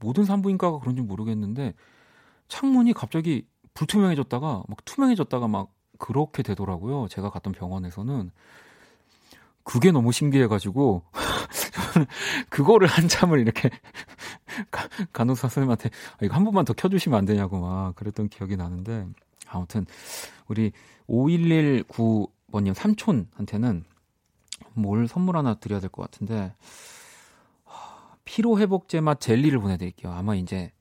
[0.00, 1.74] 모든 산부인과가 그런지 모르겠는데
[2.48, 7.08] 창문이 갑자기 불투명해졌다가 막 투명해졌다가 막 그렇게 되더라고요.
[7.08, 8.30] 제가 갔던 병원에서는
[9.64, 11.02] 그게 너무 신기해가지고
[12.50, 13.70] 그거를 한참을 이렇게
[15.12, 19.06] 간호사 선생님한테 아, 이거 한 번만 더 켜주시면 안 되냐고 막 그랬던 기억이 나는데
[19.48, 19.86] 아무튼
[20.48, 20.72] 우리
[21.08, 23.84] 5119번님 삼촌한테는
[24.74, 26.54] 뭘 선물 하나 드려야 될 것 같은데
[28.24, 30.12] 피로 회복제 맛 젤리를 보내드릴게요.
[30.12, 30.72] 아마 이제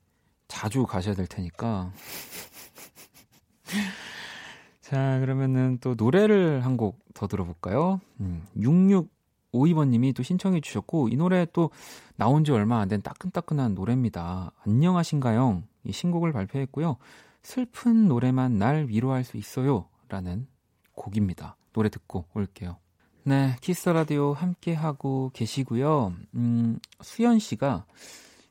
[0.48, 1.92] 자주 가셔야 될 테니까.
[4.82, 8.00] 자, 그러면은 또 노래를 한 곡 더 들어볼까요?
[8.22, 11.72] 음, 6652번님이 또 신청해 주셨고, 이 노래 또
[12.16, 14.52] 나온 지 얼마 안 된 따끈따끈한 노래입니다.
[14.66, 15.64] 안녕하신가요?
[15.84, 16.98] 이 신곡을 발표했고요.
[17.44, 19.88] 슬픈 노래만 날 위로할 수 있어요.
[20.10, 20.48] 라는
[20.96, 21.56] 곡입니다.
[21.74, 22.78] 노래 듣고 올게요.
[23.24, 26.14] 네, 키스 더 라디오 함께 하고 계시고요.
[26.34, 27.86] 음, 수연 씨가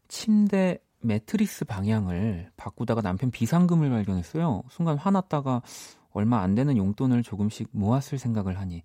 [0.07, 4.63] 침대 매트리스 방향을 바꾸다가 남편 비상금을 발견했어요.
[4.71, 5.63] 순간 화났다가
[6.13, 8.85] 얼마 안 되는 용돈을 조금씩 모았을 생각을 하니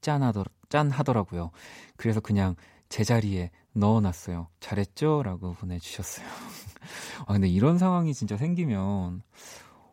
[0.00, 1.52] 짠하더, 짠하더라고요.
[1.96, 2.56] 그래서 그냥
[2.88, 4.48] 제자리에 넣어놨어요.
[4.58, 5.22] 잘했죠?
[5.22, 6.26] 라고 보내주셨어요.
[7.26, 9.22] 아, 근데 이런 상황이 진짜 생기면,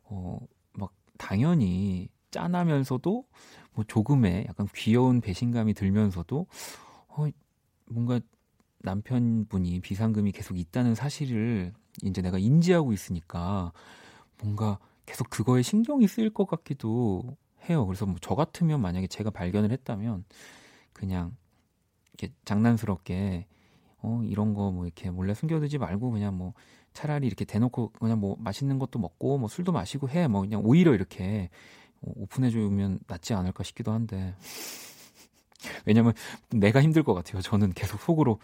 [0.06, 0.40] 어,
[0.74, 3.26] 막, 당연히 짠하면서도,
[3.78, 6.48] 뭐, 조금의 약간 귀여운 배신감이 들면서도,
[7.10, 7.28] 어,
[7.88, 8.20] 뭔가
[8.80, 13.74] 남편분이 비상금이 계속 있다는 사실을 이제 내가 인지하고 있으니까,
[14.42, 17.38] 뭔가 계속 그거에 신경이 쓰일 것 같기도
[17.70, 17.86] 해요.
[17.88, 20.26] 그래서 뭐 저 같으면 만약에 제가 발견을 했다면
[20.94, 21.36] 그냥
[22.20, 23.48] 이렇게 장난스럽게
[24.04, 26.54] 어 이런 거 뭐 이렇게 몰래 숨겨두지 말고 그냥 뭐
[26.94, 30.94] 차라리 이렇게 대놓고 그냥 뭐 맛있는 것도 먹고 뭐 술도 마시고 해 뭐 그냥 오히려
[30.96, 31.50] 이렇게
[32.02, 34.36] 오픈해 주면 낫지 않을까 싶기도 한데
[35.86, 36.14] 왜냐면
[36.50, 37.42] 내가 힘들 것 같아요.
[37.42, 38.40] 저는 계속 속으로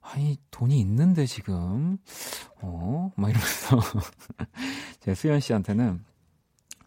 [0.00, 1.98] 아니 돈이 있는데 지금
[2.60, 3.80] 어막 이러면서
[5.00, 6.04] 제가 수현 씨한테는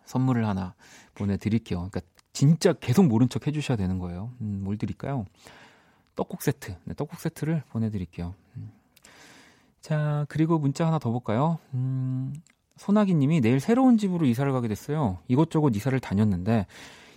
[0.06, 0.76] 선물을 하나
[1.16, 1.90] 보내드릴게요.
[1.90, 2.02] 그러니까
[2.34, 4.32] 진짜 계속 모른 척 해주셔야 되는 거예요.
[4.42, 5.26] 음, 뭘 드릴까요?
[6.16, 6.76] 떡국 세트.
[6.84, 8.36] 네, 떡국 세트를 보내드릴게요.
[8.58, 8.72] 음.
[9.82, 11.60] 자 그리고 문자 하나 더 볼까요?
[11.74, 12.34] 음,
[12.78, 15.20] 소나기님이 내일 새로운 집으로 이사를 가게 됐어요.
[15.28, 16.66] 이곳저곳 이사를 다녔는데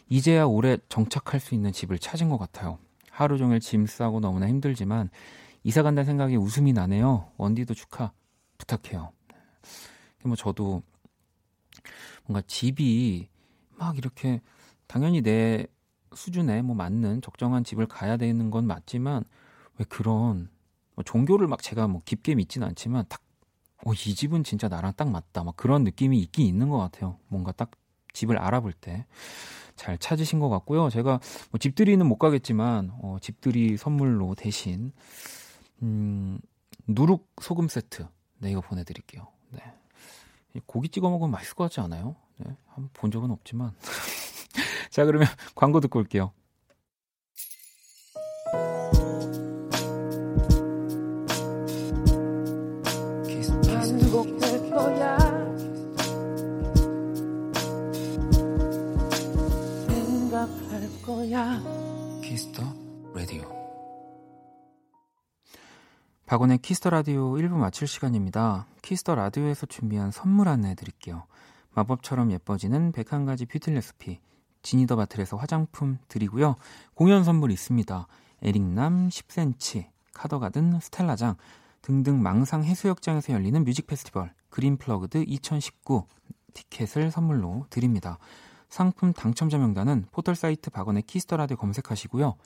[0.08, 2.78] 이제야 올해 정착할 수 있는 집을 찾은 것 같아요.
[3.10, 5.10] 하루 종일 짐 싸고 너무나 힘들지만
[5.64, 7.30] 이사 간다는 생각에 웃음이 나네요.
[7.36, 8.12] 원디도 축하
[8.58, 9.12] 부탁해요.
[10.24, 10.82] 뭐 저도
[12.24, 13.28] 뭔가 집이
[13.76, 14.40] 막 이렇게
[14.86, 15.66] 당연히 내
[16.14, 19.24] 수준에 뭐 맞는 적정한 집을 가야 되는 건 맞지만
[19.78, 20.48] 왜 그런
[20.94, 23.20] 뭐 종교를 막 제가 뭐 깊게 믿지는 않지만 딱
[23.84, 25.44] 어, 이 집은 진짜 나랑 딱 맞다.
[25.44, 27.18] 막 그런 느낌이 있긴 있는 것 같아요.
[27.28, 27.70] 뭔가 딱
[28.12, 29.06] 집을 알아볼 때.
[29.76, 30.90] 잘 찾으신 것 같고요.
[30.90, 34.92] 제가 뭐 집들이는 못 가겠지만, 어, 집들이 선물로 대신
[35.82, 36.40] 음,
[36.88, 38.06] 누룩 소금 세트.
[38.38, 39.28] 네, 이거 보내드릴게요.
[39.50, 39.60] 네.
[40.66, 42.16] 고기 찍어 먹으면 맛있을 것 같지 않아요?
[42.38, 43.72] 네, 한번 본 적은 없지만.
[44.90, 46.32] 자, 그러면 광고 듣고 올게요.
[61.38, 61.62] 거야.
[62.20, 62.64] 키스 더
[63.14, 63.56] 라디오.
[66.26, 68.66] 박원의 키스 더 라디오 1부 마칠 시간입니다.
[68.82, 71.26] 키스 더 라디오에서 준비한 선물 안내해 드릴게요.
[71.74, 74.18] 마법처럼 예뻐지는 101가지 뷰티 레시피
[74.62, 76.56] 지니 더 바틀에서 화장품 드리고요.
[76.94, 78.06] 공연 선물 있습니다.
[78.42, 81.36] 에릭남 10cm, 카더가든 스텔라장
[81.82, 86.04] 등등 망상 해수욕장에서 열리는 뮤직 페스티벌 그린 플러그드 2019
[86.52, 88.18] 티켓을 선물로 드립니다.
[88.68, 92.36] 상품 당첨자 명단은 포털 사이트 박원의 키스 더 라디오 검색하시고요.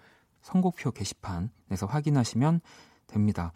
[0.43, 2.61] 선곡표 게시판에서 확인하시면
[3.07, 3.53] 됩니다.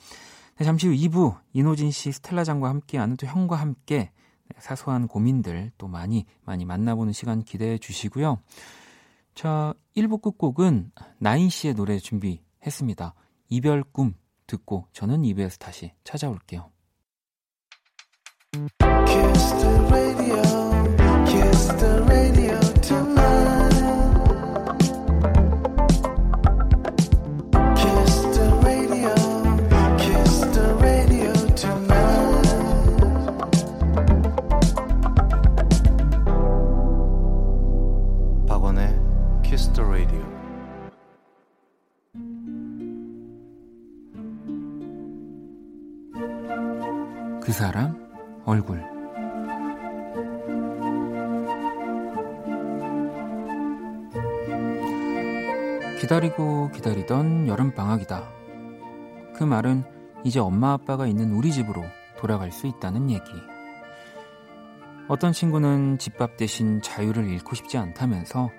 [0.56, 4.10] 네, 잠시 후 2부 이노진 씨, 스텔라장과 함께하는 또 형과 함께
[4.58, 8.40] 사소한 고민들 또 많이 많이 만나보는 시간 기대해 주시고요.
[9.34, 13.14] 자, 1부 끝곡은 나인 씨의 노래 준비했습니다.
[13.48, 14.14] 이별 꿈
[14.46, 16.70] 듣고 저는 2부에서 다시 찾아올게요.
[47.46, 47.94] 그 사람
[48.44, 48.82] 얼굴
[56.00, 58.28] 기다리고 기다리던 여름 방학이다.
[59.36, 59.84] 그 말은
[60.24, 61.84] 이제 엄마 아빠가 있는 우리 집으로
[62.18, 63.30] 돌아갈 수 있다는 얘기.
[65.06, 68.50] 어떤 친구는 집밥 대신 자유를 잃고 싶지 않다면서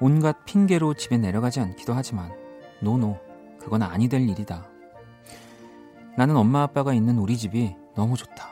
[0.00, 2.32] 온갖 핑계로 집에 내려가지 않기도 하지만
[2.82, 3.20] 노노
[3.60, 4.68] 그건 아니 될 일이다.
[6.18, 8.50] 나는 엄마 아빠가 있는 우리 집이 너무 좋다.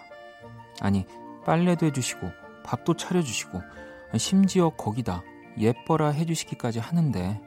[0.80, 1.06] 아니
[1.44, 2.30] 빨래도 해주시고
[2.64, 3.60] 밥도 차려주시고
[4.16, 5.22] 심지어 거기다
[5.58, 7.40] 예뻐라 해주시기까지 하는데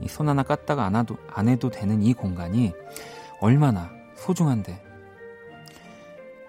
[0.00, 2.72] 이 손 하나 까딱 안, 해도, 안 해도 되는 이 공간이
[3.40, 4.82] 얼마나 소중한데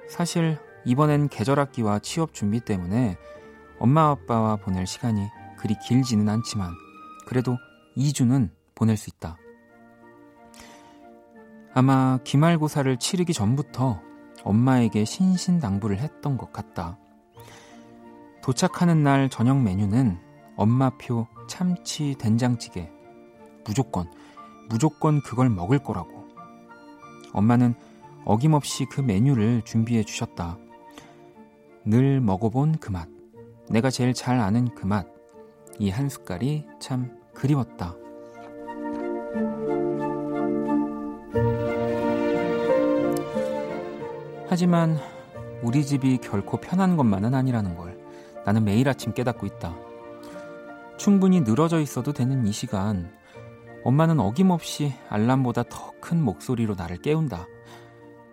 [0.10, 3.18] 사실 이번엔 계절학기와 취업 준비 때문에
[3.80, 6.72] 엄마 아빠와 보낼 시간이 그리 길지는 않지만
[7.26, 7.58] 그래도
[7.98, 9.38] 2주는 보낼 수 있다.
[11.74, 14.02] 아마 기말고사를 치르기 전부터
[14.48, 16.98] 엄마에게 신신당부를 했던 것 같다.
[18.42, 20.18] 도착하는 날 저녁 메뉴는
[20.56, 22.90] 엄마표 참치 된장찌개.
[23.66, 24.10] 무조건,
[24.70, 26.26] 무조건 그걸 먹을 거라고.
[27.34, 27.76] 엄마는
[28.24, 30.58] 어김없이 그 메뉴를 준비해 주셨다.
[31.84, 33.10] 늘 먹어본 그 맛.
[33.70, 35.08] 내가 제일 잘 아는 그 맛.
[35.80, 37.96] 이 한 숟갈이 참 그리웠다.
[44.50, 44.98] 하지만
[45.62, 47.98] 우리 집이 결코 편한 것만은 아니라는 걸
[48.46, 49.76] 나는 매일 아침 깨닫고 있다.
[50.98, 53.12] 충분히 늘어져 있어도 되는 이 시간,
[53.84, 57.48] 엄마는 어김없이 알람보다 더 큰 목소리로 나를 깨운다.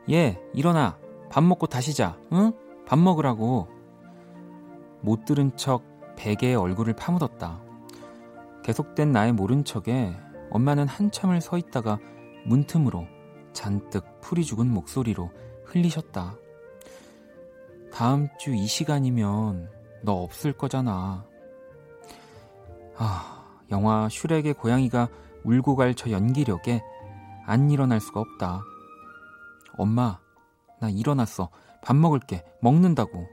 [0.08, 0.96] 얘, 일어나.
[1.28, 2.16] 밥 먹고 다시 자.
[2.32, 2.52] 응?
[2.86, 3.66] 밥 먹으라고.
[5.00, 5.82] 못 들은 척
[6.14, 7.60] 베개에 얼굴을 파묻었다.
[8.62, 10.14] 계속된 나의 모른 척에
[10.50, 11.98] 엄마는 한참을 서 있다가
[12.46, 13.08] 문틈으로
[13.52, 15.32] 잔뜩 풀이 죽은 목소리로
[15.74, 16.36] 흘리셨다.
[17.92, 19.68] 다음 주 이 시간이면
[20.02, 21.24] 너 없을 거잖아.
[22.96, 25.08] 아, 영화 슈렉의 고양이가
[25.44, 26.80] 울고 갈 저 연기력에
[27.46, 28.62] 안 일어날 수가 없다.
[29.76, 30.18] 엄마,
[30.80, 31.50] 나 일어났어.
[31.82, 32.42] 밥 먹을게.
[32.62, 33.26] 먹는다고.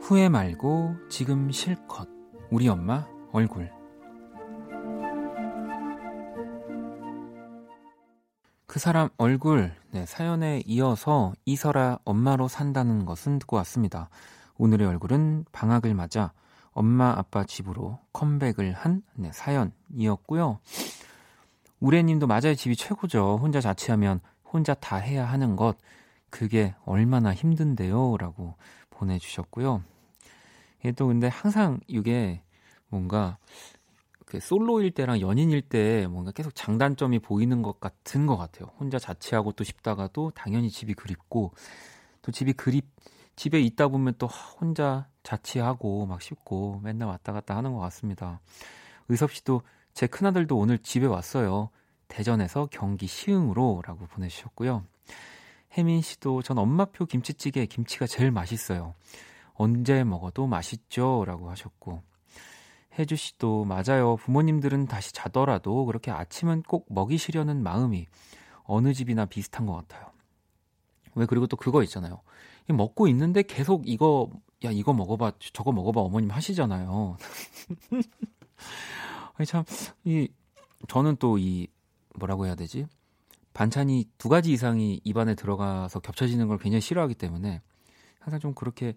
[0.00, 2.08] 후회 말고 지금 실컷
[2.50, 3.75] 우리 엄마 얼굴.
[8.76, 14.10] 그 사람 얼굴 네, 사연에 이어서 이설아 엄마로 산다는 것은 듣고 왔습니다.
[14.58, 16.34] 오늘의 얼굴은 방학을 맞아
[16.72, 20.58] 엄마 아빠 집으로 컴백을 한 네, 사연이었고요.
[21.80, 23.38] 우레님도 맞아요 집이 최고죠.
[23.40, 25.78] 혼자 자취하면 혼자 다 해야 하는 것
[26.28, 28.56] 그게 얼마나 힘든데요라고
[28.90, 29.82] 보내주셨고요.
[30.80, 32.42] 이게 또 근데 항상 이게
[32.90, 33.38] 뭔가
[34.26, 38.68] 그 솔로일 때랑 연인일 때 뭔가 계속 장단점이 보이는 것 같은 것 같아요.
[38.78, 41.52] 혼자 자취하고 또 싶다가도 당연히 집이 그립고
[42.22, 42.84] 또 집이 그립
[43.36, 48.40] 집에 있다 보면 또 혼자 자취하고 막 싶고 맨날 왔다 갔다 하는 것 같습니다.
[49.08, 49.62] 의섭 씨도
[49.94, 51.70] 제 큰아들도 오늘 집에 왔어요.
[52.08, 54.84] 대전에서 경기 시흥으로라고 보내주셨고요.
[55.72, 58.94] 혜민 씨도 전 엄마표 김치찌개 김치가 제일 맛있어요.
[59.54, 62.02] 언제 먹어도 맛있죠라고 하셨고
[62.98, 64.16] 혜주 씨도 맞아요.
[64.16, 68.06] 부모님들은 다시 자더라도 그렇게 아침은 꼭 먹이시려는 마음이
[68.64, 70.10] 어느 집이나 비슷한 것 같아요.
[71.14, 72.20] 왜 그리고 또 그거 있잖아요.
[72.68, 74.30] 먹고 있는데 계속 이거
[74.64, 77.16] 야 이거 먹어봐 저거 먹어봐 어머님 하시잖아요.
[79.36, 79.64] 아니 참
[80.04, 80.28] 이
[80.88, 81.68] 저는 또 이
[82.16, 82.86] 뭐라고 해야 되지
[83.52, 87.60] 반찬이 두 가지 이상이 입안에 들어가서 겹쳐지는 걸 굉장히 싫어하기 때문에
[88.20, 88.94] 항상 좀 그렇게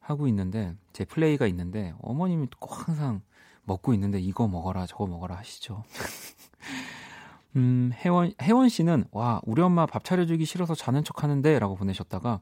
[0.00, 3.20] 하고 있는데 제 플레이가 있는데 어머님이 꼭 항상
[3.68, 5.84] 먹고 있는데 이거 먹어라 저거 먹어라 하시죠.
[7.56, 12.40] 음, 혜원 혜원 씨는 와 우리 엄마 밥 차려주기 싫어서 자는 척 하는데 라고 보내셨다가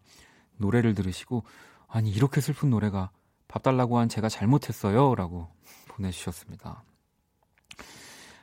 [0.57, 1.45] 노래를 들으시고
[1.87, 3.11] 아니 이렇게 슬픈 노래가
[3.47, 5.49] 밥 달라고 한 제가 잘못했어요 라고
[5.89, 6.83] 보내주셨습니다.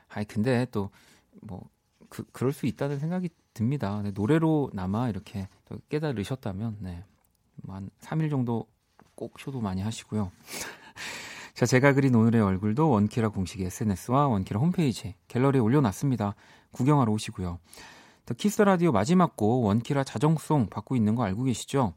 [0.09, 0.91] 아니 근데 또
[1.41, 1.69] 뭐
[2.09, 4.01] 그, 그럴 수 있다는 생각이 듭니다.
[4.01, 7.03] 네, 노래로 남아 이렇게 또 깨달으셨다면 네.
[7.67, 8.67] 한 3일 정도
[9.15, 10.31] 꼭 쇼도 많이 하시고요.
[11.53, 16.33] 자, 제가 그린 오늘의 얼굴도 원키라 공식 SNS와 원키라 홈페이지 갤러리에 올려놨습니다.
[16.71, 17.59] 구경하러 오시고요.
[18.25, 21.93] 더 키스 라디오 마지막 곡 원키라 자정송 받고 있는 거 알고 계시죠?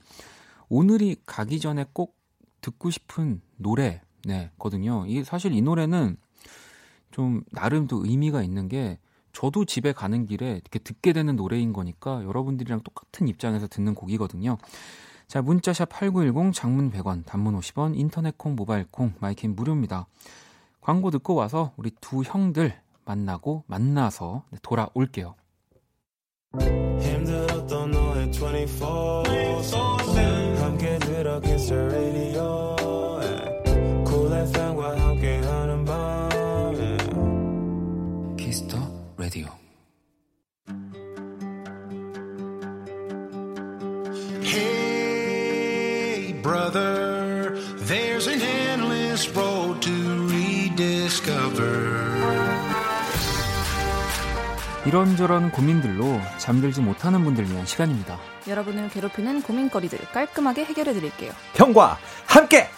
[0.68, 2.18] 오늘이 가기 전에 꼭
[2.60, 5.06] 듣고 싶은 노래 네, 거든요.
[5.06, 6.18] 이 사실 이 노래는
[7.10, 8.98] 좀 나름 또 의미가 있는 게
[9.32, 14.58] 저도 집에 가는 길에 이렇게 듣게 되는 노래인 거니까 여러분들이랑 똑같은 입장에서 듣는 곡이거든요.
[15.26, 20.06] 자, 문자샵 8910 장문 100원, 단문 50원, 인터넷 콩, 모바일 콩, 마이 K 무료입니다.
[20.80, 22.72] 광고 듣고 와서 우리 두 형들
[23.04, 25.34] 만나고 만나서 네, 돌아올게요.
[27.00, 29.22] 힘들었던 너의 24
[30.62, 31.40] 함께 들어
[54.86, 58.18] 이런저런 고민들로 잠들지 못하는 분들 위한 시간입니다.
[58.46, 61.32] 여러분을 괴롭히는 고민거리들 깔끔하게 해결해 드릴게요.
[61.54, 62.68] 형과 함께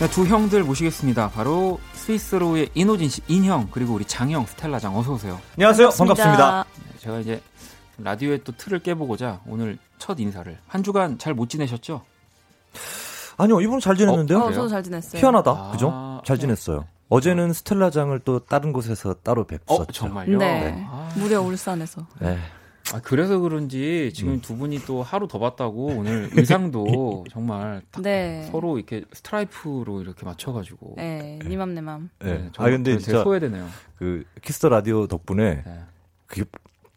[0.00, 1.30] 네, 두 형들 모시겠습니다.
[1.30, 5.40] 바로 스위스로의 이노진 씨, 인형 그리고 우리 장형, 스텔라장 어서 오세요.
[5.56, 6.64] 안녕하세요 반갑습니다.
[6.76, 7.42] 네, 제가 이제
[7.98, 12.02] 라디오에 또 틀을 깨보고자 오늘 첫 인사를 한 주간 잘 못 지내셨죠?
[13.38, 14.38] 아니요 이분 잘 지냈는데요.
[14.38, 14.54] 어, 그래요?
[14.54, 15.20] 저도 잘 지냈어요.
[15.20, 16.20] 희한하다 아, 그죠?
[16.24, 16.40] 잘 네.
[16.42, 16.84] 지냈어요.
[17.08, 19.60] 어제는 스텔라장을 또 다른 곳에서 따로 뵀었죠.
[19.80, 20.38] 어 정말요?
[20.38, 20.84] 네.
[20.88, 22.06] 아, 무려 울산에서.
[22.20, 22.36] 네.
[22.92, 24.40] 아, 그래서 그런지 지금 음.
[24.40, 28.46] 두 분이 또 하루 더 봤다고 오늘 의상도 정말 딱 네.
[28.50, 30.94] 서로 이렇게 스트라이프로 이렇게 맞춰가지고.
[30.96, 32.10] 네, 니맘 내맘.
[32.18, 32.50] 네.
[32.52, 33.66] 저- 아 근데 진짜 소외되네요.
[33.98, 35.80] 그 키스 더 라디오 덕분에 네.
[36.26, 36.44] 그게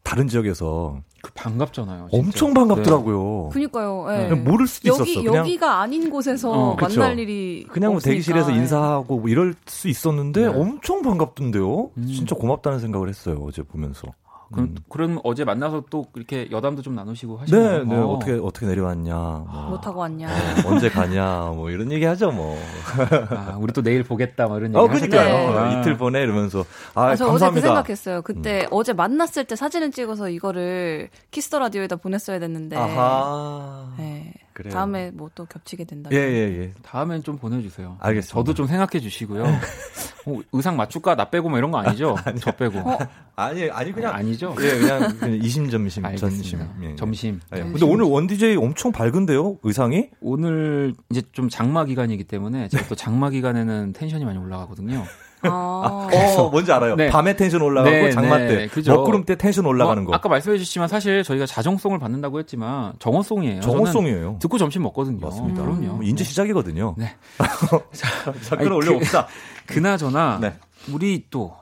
[0.04, 2.08] 다른 지역에서 그 반갑잖아요.
[2.12, 2.18] 진짜.
[2.18, 3.50] 엄청 반갑더라고요.
[3.50, 4.08] 그니까요.
[4.10, 4.28] 예.
[4.30, 5.22] 그냥 모를 수도 여기 있었어.
[5.24, 7.00] 그냥 여기가 아닌 곳에서 어, 그쵸.
[7.00, 8.14] 만날 일이 그냥 뭐 없으니까.
[8.14, 8.56] 대기실에서 예.
[8.58, 10.48] 인사하고 뭐 이럴 수 있었는데 네.
[10.48, 11.92] 엄청 반갑던데요.
[11.96, 12.08] 음.
[12.08, 14.08] 진짜 고맙다는 생각을 했어요 어제 보면서.
[14.52, 14.76] 그럼, 음.
[14.90, 17.84] 그럼 어제 만나서 또 이렇게 여담도 좀 나누시고 네, 하시나요?
[17.86, 18.06] 네 어.
[18.08, 20.28] 어떻게 어떻게 내려왔냐, 뭐, 못 하고 왔냐.
[20.28, 22.58] 네, 언제 가냐, 뭐 이런 얘기 하죠 뭐.
[23.32, 24.88] 아, 우리 또 내일 보겠다, 뭐 이런 얘기 어?
[24.88, 25.58] 그러니까요.
[25.58, 25.80] 아.
[25.80, 27.68] 이틀 보네 이러면서 아, 아, 저 어제 그 감사합니다.
[27.68, 27.76] 음.
[27.76, 28.22] 생각했어요.
[28.22, 32.76] 그때 어제 만났을 때 사진을 찍어서 이거를 키스 더 라디오에다 보냈어야 됐는데.
[32.76, 33.94] 아하.
[33.98, 34.34] 네.
[34.54, 34.74] 그래요.
[34.74, 36.10] 다음에 뭐 또 겹치게 된다.
[36.12, 36.74] 예, 예, 예.
[36.84, 37.98] 다음엔 좀 보내주세요.
[38.02, 38.34] 알겠습니다.
[38.36, 39.44] 저도 좀 생각해 주시고요.
[39.46, 41.16] 어, 의상 맞출까?
[41.16, 42.16] 나 빼고 뭐 이런 거 아니죠?
[42.40, 42.80] 저 빼고.
[42.80, 42.98] 어?
[43.36, 44.54] 아니, 아니 그냥 아니죠?
[44.60, 46.38] 예, 그냥, 그냥 이심전심 알겠습니다.
[46.38, 46.60] 전심.
[46.84, 46.96] 예, 예.
[46.96, 47.40] 점심.
[47.56, 47.62] 예.
[47.62, 49.58] 근데 오늘 원 DJ 엄청 밝은데요?
[49.64, 50.10] 의상이?
[50.20, 55.04] 오늘 이제 좀 장마 기간이기 때문에 제가 또 장마 기간에는 텐션이 많이 올라가거든요.
[55.44, 56.96] 아, 어, 뭔지 알아요.
[56.96, 57.10] 네.
[57.10, 58.94] 밤에 텐션 올라가고 네, 장마 네, 때, 그죠.
[58.96, 60.16] 먹구름 때 텐션 올라가는 뭐, 거.
[60.16, 63.62] 아까 말씀해 주셨지만 사실 저희가 자정송을 받는다고 했지만 정오송이에요.
[63.62, 64.38] 저는 정오송이에요.
[64.42, 65.20] 듣고 점심 먹거든요.
[65.20, 65.62] 맞습니다.
[65.64, 65.88] 그럼요.
[65.94, 66.96] 뭐 이제 시작이거든요.
[66.98, 67.16] 네.
[67.94, 69.28] 자, 아니, 끌어올려 봅시다.
[69.66, 70.54] 그 나저나 네.
[70.92, 71.54] 우리 또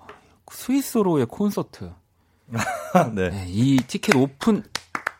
[0.51, 1.91] 스위스로의 콘서트
[3.13, 3.29] 네.
[3.29, 4.63] 네, 이 티켓 오픈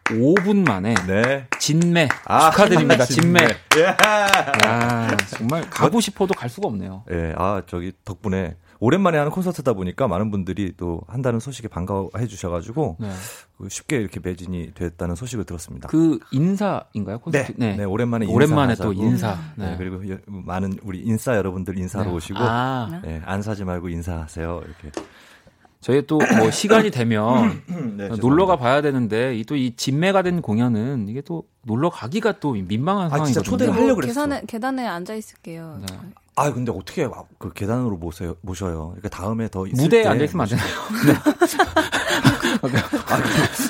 [0.10, 1.48] 5분 만에 네.
[1.60, 3.06] 진매 아, 축하드립니다.
[3.06, 3.40] 진매.
[3.78, 3.84] 예.
[3.84, 7.04] 야, 정말 가고 싶어도 갈 수가 없네요.
[7.12, 12.98] 예, 아, 저기 덕분에 오랜만에 하는 콘서트다 보니까 많은 분들이 또 한다는 소식에 반가워해 주셔가지고
[13.00, 13.12] 네.
[13.68, 15.90] 쉽게 이렇게 매진이 됐다는 소식을 들었습니다.
[15.90, 17.18] 그 인사인가요?
[17.32, 17.54] 네, 콘서트?
[17.58, 18.94] 네, 오랜만에 오랜만에 인사하자고.
[18.96, 19.38] 또 인사.
[19.58, 19.76] 네, 네.
[19.78, 22.16] 그리고 여- 많은 우리 인싸 여러분들 인사하러 네.
[22.16, 24.62] 오시고 아, 네, 안 사지 말고 인사하세요.
[24.66, 24.92] 이렇게
[25.82, 27.62] 저희 또 뭐 시간이 되면
[27.98, 33.10] 네, 놀러가 봐야 되는데 또이 진매가 된 공연은 이게 또 놀러 가기가 또 민망한 아,
[33.10, 33.34] 상황이거든요.
[33.34, 34.08] 진짜 초대를 하려고 그랬어.
[34.08, 35.82] 계산에 계단에 앉아 있을게요.
[35.88, 35.98] 네.
[36.36, 37.08] 아 근데 어떻게
[37.38, 38.36] 그 계단으로 모셔요?
[38.42, 38.94] 모셔요.
[38.98, 40.70] 그러니까 다음에 더 있을 무대에 때 앉아 있으면 안 되나요?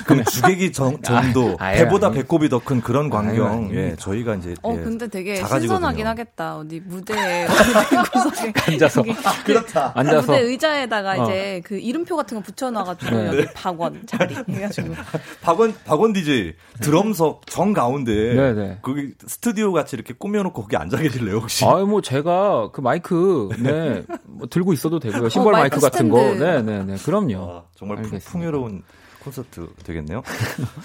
[0.06, 2.16] 그럼 주객이 정, 정도 아, 아예 배보다 아니.
[2.16, 3.46] 배꼽이 더 큰 그런 아유, 광경.
[3.46, 3.80] 아닙니다.
[3.80, 5.60] 예, 저희가 이제 어, 예, 근데 되게 작아지거든요.
[5.68, 6.56] 신선하긴 하겠다.
[6.58, 7.46] 어디 무대에
[8.66, 9.00] 앉아서.
[9.00, 9.14] 여기
[9.44, 9.92] 그렇다.
[9.94, 11.24] 앉아서 무대 의자에다가 어.
[11.24, 13.26] 이제 그 이름표 같은 거 붙여 놔 가지고 네.
[13.28, 14.94] 여기 박원 자리 해 가지고
[15.40, 18.78] 박원 박원 DJ 드럼석 정 가운데 네, 네.
[18.82, 21.64] 거기 스튜디오 같이 이렇게 꾸며 놓고 거기 앉아 계실래요 혹시?
[21.64, 25.28] 아유 뭐 제가 그 마이크 네 뭐 들고 있어도 되고요.
[25.30, 26.18] 심벌 어, 마이크, 마이크 같은 거.
[26.34, 26.94] 네, 네, 네.
[27.04, 27.36] 그럼요.
[27.36, 28.30] 아, 정말 풍- 알겠습니다.
[28.30, 28.79] 풍요로운
[29.22, 30.22] 콘서트 되겠네요.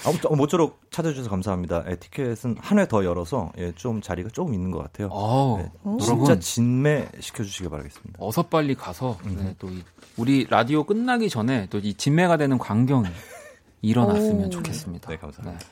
[0.06, 1.84] 아무튼 어, 모쪼록 찾아주셔서 감사합니다.
[1.90, 5.10] 예, 티켓은 한 회 더 열어서 예, 좀 자리가 조금 있는 것 같아요.
[5.12, 5.98] 어, 네, 오.
[6.00, 6.38] 진짜.
[6.40, 8.18] 진매 시켜주시기 바라겠습니다.
[8.20, 9.84] 어서 빨리 가서 네, 또 이,
[10.18, 13.08] 우리 라디오 끝나기 전에 또 이 진매가 되는 광경이
[13.82, 14.50] 일어났으면 오.
[14.50, 15.10] 좋겠습니다.
[15.10, 15.60] 네, 감사합니다.
[15.60, 15.66] 네.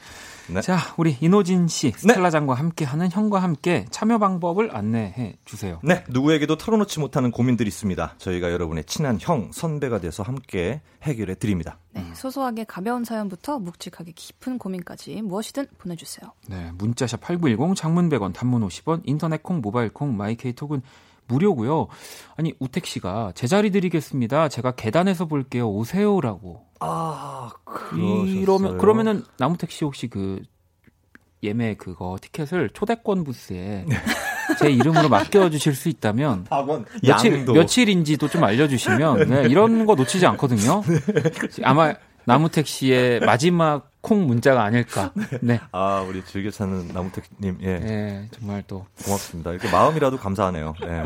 [0.47, 0.61] 네.
[0.61, 5.79] 자, 우리 이노진 씨, 스텔라장과 함께하는 형과 함께 참여 방법을 안내해 주세요.
[5.83, 8.15] 네, 누구에게도 털어놓지 못하는 고민들이 있습니다.
[8.17, 11.77] 저희가 여러분의 친한 형, 선배가 돼서 함께 해결해 드립니다.
[11.93, 16.31] 네, 소소하게 가벼운 사연부터 묵직하게 깊은 고민까지 무엇이든 보내주세요.
[16.47, 20.81] 네, 문자샵 8910, 장문 100원, 단문 50원, 인터넷 콩, 모바일 콩, 마이케이톡은
[21.27, 21.87] 무료고요.
[22.35, 24.49] 아니, 우택 씨가 제자리 드리겠습니다.
[24.49, 25.69] 제가 계단에서 볼게요.
[25.69, 26.65] 오세요라고.
[26.85, 27.51] 아,
[27.95, 30.41] 이러면 그러면은 나무택 씨 혹시 그
[31.41, 33.85] 예매 그거 티켓을 초대권 부스에
[34.59, 37.53] 제 이름으로 맡겨 주실 수 있다면 학원 며칠 양도.
[37.53, 40.83] 며칠인지도 좀 알려주시면 네, 이런 거 놓치지 않거든요.
[41.63, 41.93] 아마
[42.25, 45.11] 나무택 씨의 마지막 콩 문자가 아닐까.
[45.41, 49.51] 네, 아, 우리 즐겨 찾는 나무택님, 예, 네 정말 또 고맙습니다.
[49.51, 50.73] 이렇게 마음이라도 감사하네요.
[50.83, 51.03] 예.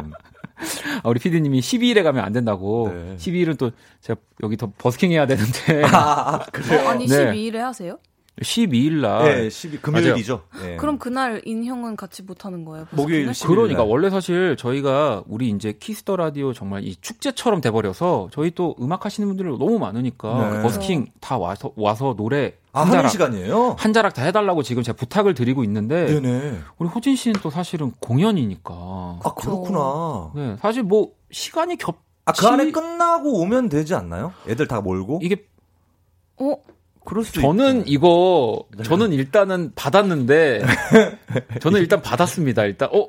[1.03, 2.91] 아, 우리 PD님이 12일에 가면 안 된다고.
[2.93, 3.15] 네.
[3.17, 6.85] 12일은 또 제가 여기 더 버스킹 해야 되는데 아, 그래요?
[6.85, 7.15] 어, 아니 네.
[7.31, 7.97] 12일에 하세요?
[8.41, 10.43] 12일 날 예, 12 금요일이죠.
[10.63, 10.75] 예.
[10.75, 12.85] 그럼 그날 인형은 같이 못 하는 거예요?
[12.91, 13.33] 목요일 버스킹을?
[13.33, 13.89] 10일 그러니까 날.
[13.89, 18.75] 원래 사실 저희가 우리 이제 키스 더 라디오 정말 이 축제처럼 돼 버려서 저희 또
[18.79, 20.61] 음악 하시는 분들이 너무 많으니까 네.
[20.61, 23.75] 버스킹 다 와서 와서 노래 아, 한 자락 시간이에요?
[23.77, 26.59] 한 자락 다 해달라고 지금 제가 부탁을 드리고 있는데 네네.
[26.77, 30.31] 우리 호진 씨는 또 사실은 공연이니까 아, 그렇구나.
[30.35, 34.33] 네, 사실 뭐 시간이 겹 아, 그 안에 끝나고 오면 되지 않나요?
[34.47, 35.19] 애들 다 몰고?
[35.23, 35.45] 이게
[36.37, 36.55] 어?
[37.07, 37.85] 그럴 수도 저는 있죠.
[37.87, 40.61] 이거 저는 일단은 받았는데
[41.61, 42.65] 저는 일단 받았습니다.
[42.65, 43.07] 일단 어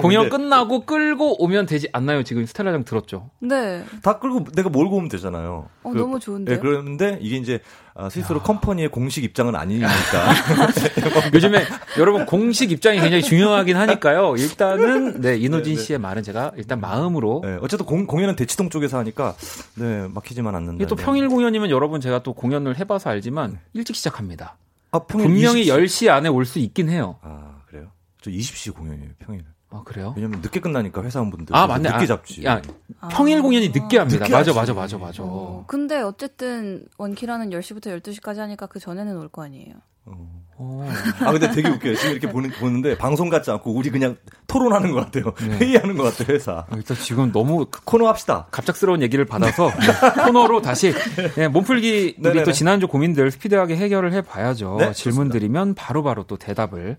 [0.00, 2.22] 공연 근데 끝나고 끌고 오면 되지 않나요?
[2.22, 3.28] 지금 스텔라장 들었죠?
[3.40, 3.84] 네.
[4.02, 5.68] 다 끌고 내가 몰고 오면 되잖아요.
[5.82, 6.56] 어, 너무 좋은데요?
[6.56, 7.60] 네, 그런데 이게 이제
[7.96, 9.88] 아, 스스로 컴퍼니의 공식 입장은 아니니까.
[11.32, 11.64] 요즘에
[11.98, 14.34] 여러분 공식 입장이 굉장히 중요하긴 하니까요.
[14.36, 19.36] 일단은 네 이노진 씨의 말은 제가 일단 마음으로 네, 어쨌든 공, 공연은 대치동 쪽에서 하니까
[19.76, 20.74] 네 막히지만 않는다.
[20.76, 24.56] 이게 또 평일 공연이면 여러분 제가 또 공연을 해봐서 알지만 일찍 시작합니다.
[24.90, 25.84] 아, 분명히 20시.
[25.84, 27.18] 10시 안에 올 수 있긴 해요.
[27.22, 27.92] 아 그래요?
[28.20, 29.44] 저 20시 공연이에요 평일.
[29.76, 30.12] 아 그래요?
[30.16, 31.90] 왜냐면 늦게 끝나니까 회사원분들 아 맞네.
[31.90, 32.44] 늦게 아, 잡지.
[32.44, 32.62] 야
[33.10, 34.20] 평일 공연이 늦게 합니다.
[34.20, 34.52] 늦게 맞아.
[34.54, 35.22] 맞아 맞아 맞아.
[35.24, 39.74] 어, 근데 어쨌든 원키라는 10시부터 12시까지 하니까 그 전에는 올 거 아니에요.
[40.06, 40.88] 어.
[41.20, 41.96] 아 근데 되게 웃겨요.
[41.96, 44.16] 지금 이렇게 보는, 보는데 방송 같지 않고 우리 그냥
[44.46, 45.32] 토론하는 것 같아요.
[45.48, 45.56] 네.
[45.58, 46.64] 회의하는 것 같아요 회사.
[46.70, 48.46] 아, 일단 지금 너무 코너 합시다.
[48.52, 50.92] 갑작스러운 얘기를 받아서 네, 코너로 다시
[51.34, 52.44] 네, 몸풀기 우리 네네네.
[52.44, 54.76] 또 지난주 고민들 스피드하게 해결을 해봐야죠.
[54.78, 55.32] 네, 질문 좋습니다.
[55.32, 56.96] 드리면 바로 바로 또 대답을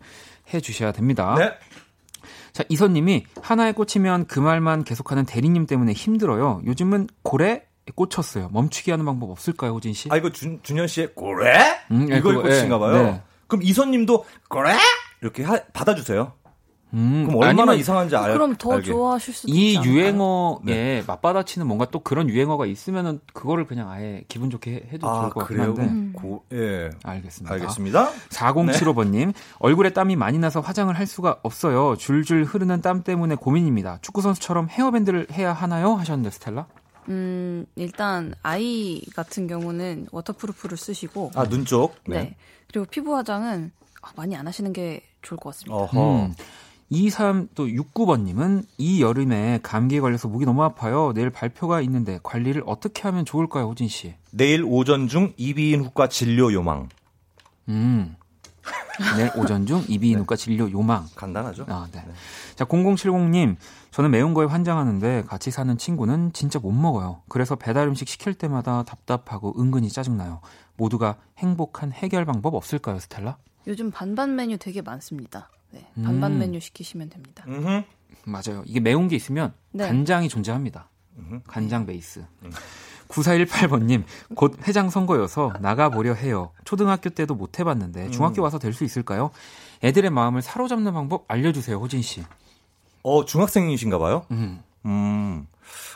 [0.53, 1.36] 해주셔야 됩니다.
[1.39, 1.53] 네.
[2.56, 6.62] 자 이선님이 하나에 꽂히면 그 말만 계속하는 대리님 때문에 힘들어요.
[6.66, 7.64] 요즘은 고래
[7.95, 8.47] 꽂혔어요.
[8.53, 10.08] 멈추게 하는 방법 없을까요, 호진 씨?
[10.10, 11.53] 아 이거 준 준현 씨의 고래
[11.91, 13.03] 음, 예, 이걸 예, 봐요.
[13.03, 13.22] 네.
[13.47, 14.74] 그럼 이선님도 고래
[15.22, 16.32] 이렇게 하- 받아주세요.
[16.95, 18.85] 음, 그럼 얼마나 아니면 이상한지 알, 그럼 더 알게.
[18.91, 19.75] 좋아하실 수도 이?
[19.83, 25.19] 유행어에 맞받아치는 뭔가 또 그런 유행어가 있으면은 그거를 그냥 아예 기분 좋게 해- 해도 아
[25.21, 25.67] 좋을 것 같긴 그래요?
[25.69, 25.83] 한데.
[25.83, 26.13] 음.
[26.15, 26.89] 고, 예.
[27.03, 27.53] 알겠습니다.
[27.53, 28.09] 알겠습니다.
[28.29, 31.95] 4075번님, 얼굴에 땀이 많이 나서 화장을 할 수가 없어요.
[31.97, 33.99] 줄줄 흐르는 땀 때문에 고민입니다.
[34.01, 35.95] 축구 선수처럼 헤어밴드를 해야 하나요?
[35.95, 36.65] 하셨는데, 스텔라?
[37.09, 41.95] 음, 일단 eye 같은 경우는 waterproof를 쓰시고 아 눈 쪽.
[42.07, 42.35] 네.
[42.67, 43.71] 그리고 피부 화장은
[44.01, 45.75] 아, 많이 안 하시는 게 좋을 것 같습니다.
[45.75, 46.15] 어허.
[46.25, 46.33] 음.
[46.89, 51.13] 23, 또 69번님은 이 여름에 감기에 걸려서 목이 너무 아파요.
[51.15, 54.15] 내일 발표가 있는데 관리를 어떻게 하면 좋을까요, 호진 씨?
[54.31, 56.89] 내일 오전 중 이비인 후과 진료 요망.
[57.69, 58.15] 음.
[59.17, 61.07] 내일 오전 중 이비인후과 진료 요망.
[61.15, 61.65] 간단하죠?
[61.67, 62.03] 아, 네.
[62.55, 63.57] 자, 0070님,
[63.91, 67.21] 저는 매운 거에 환장하는데 같이 사는 친구는 진짜 못 먹어요.
[67.27, 70.41] 그래서 배달 음식 시킬 때마다 답답하고 은근히 짜증나요.
[70.77, 73.38] 모두가 행복한 해결 방법 없을까요, 스텔라?
[73.67, 75.49] 요즘 반반 메뉴 되게 많습니다.
[75.76, 76.39] 네, 반반 음.
[76.39, 77.43] 메뉴 시키시면 됩니다.
[77.47, 77.84] 음흠.
[78.26, 78.63] 맞아요.
[78.65, 79.86] 이게 매운 게 있으면 네.
[79.88, 80.89] 간장이 존재합니다.
[81.47, 82.26] 간장 베이스.
[82.43, 82.51] 음.
[83.07, 84.03] 9418번님,
[84.36, 86.51] 곧 회장 선거여서 나가보려 해요.
[86.65, 87.59] 초등학교 때도 못 음.
[87.59, 89.32] 해봤는데 중학교 와서 될 수 있을까요?
[89.84, 92.23] 애들의 마음을 사로잡는 방법 알려주세요, 호진씨.
[93.03, 94.26] 어 중학생이신가 봐요.
[94.32, 94.61] 음.
[94.86, 95.47] 음.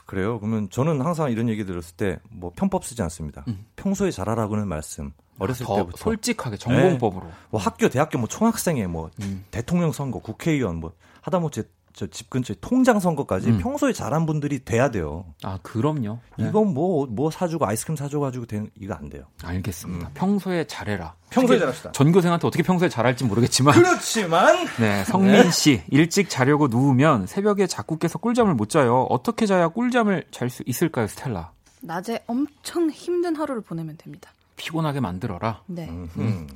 [0.06, 0.40] 그래요.
[0.40, 3.44] 그러면 저는 항상 이런 얘기 들었을 때 뭐 편법 쓰지 않습니다.
[3.76, 5.12] 평소에 잘하라고는 말씀.
[5.40, 5.68] 어렸을 음.
[5.68, 7.28] 더 때부터 솔직하게 전공법으로.
[7.50, 9.46] 뭐 학교, 대학교 뭐 총학생회 뭐 음.
[9.52, 11.64] 대통령 선거, 국회의원 뭐 하다못해
[11.94, 13.58] 저 집 근처에 통장 선거까지 음.
[13.58, 15.26] 평소에 잘한 분들이 돼야 돼요.
[15.44, 16.20] 아, 그럼요.
[16.38, 16.48] 네.
[16.48, 19.24] 이건 뭐뭐 사주고 아이스크림 사줘 가지고 되는 이거 안 돼요.
[19.44, 20.12] 알겠습니다.
[20.14, 21.16] 평소에 잘해라.
[21.18, 21.28] 음.
[21.30, 21.92] 평소에 잘합시다.
[21.92, 23.74] 전교생한테 어떻게 평소에 잘할지 모르겠지만.
[23.74, 29.06] 그렇지만 네, 성민 씨 일찍 자려고 누우면 새벽에 자꾸 깨서 꿀잠을 못 자요.
[29.10, 31.52] 어떻게 자야 꿀잠을 잘 수 있을까요, 스텔라?
[31.82, 34.32] 낮에 엄청 힘든 하루를 보내면 됩니다.
[34.60, 35.64] 피곤하게 만들어라.
[35.66, 35.88] 네.
[35.90, 36.48] 음.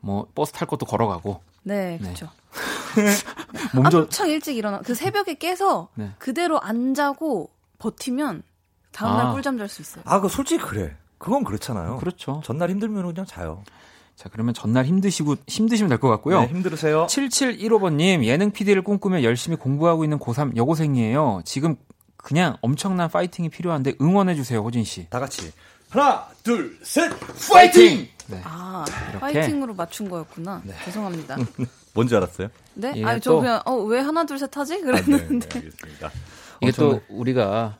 [0.00, 1.98] 뭐 버스 탈 것도 걸어가고 네, 네.
[1.98, 2.28] 그렇죠.
[3.74, 6.10] 몸좀 엄청 일찍 일어나 그 새벽에 깨서 네.
[6.18, 8.42] 그대로 안 자고 버티면
[8.92, 9.32] 다음날 아.
[9.32, 10.02] 꿀잠 잘 수 있어요.
[10.06, 10.96] 아, 그 솔직히 그래.
[11.18, 11.98] 그건 그렇잖아요.
[11.98, 12.40] 그렇죠.
[12.44, 13.62] 전날 힘들면 그냥 자요.
[14.16, 16.40] 자, 그러면 전날 힘드시고 힘드시면 될 것 같고요.
[16.40, 17.06] 네, 힘들으세요?
[17.06, 21.42] 7715번님, 예능 PD를 꿈꾸며 열심히 공부하고 있는 고3 여고생이에요.
[21.44, 21.76] 지금
[22.16, 25.06] 그냥 엄청난 파이팅이 필요한데 응원해주세요, 호진씨.
[25.10, 25.52] 다 같이.
[25.90, 27.10] 하나, 둘, 셋!
[27.52, 28.08] 파이팅!
[28.28, 28.40] 네.
[28.44, 29.18] 아, 이렇게.
[29.18, 30.62] 파이팅으로 맞춘 거였구나.
[30.84, 31.36] 죄송합니다.
[31.94, 32.48] 뭔지 알았어요?
[32.74, 32.92] 네?
[32.96, 34.74] 예, 아니, 저 또- 그냥, 어, 왜 하나, 둘, 셋 하지?
[34.74, 35.48] 아, 네, 그랬는데.
[35.48, 36.10] 네, 알겠습니다.
[36.62, 37.76] 이게 또 엄청난- 우리가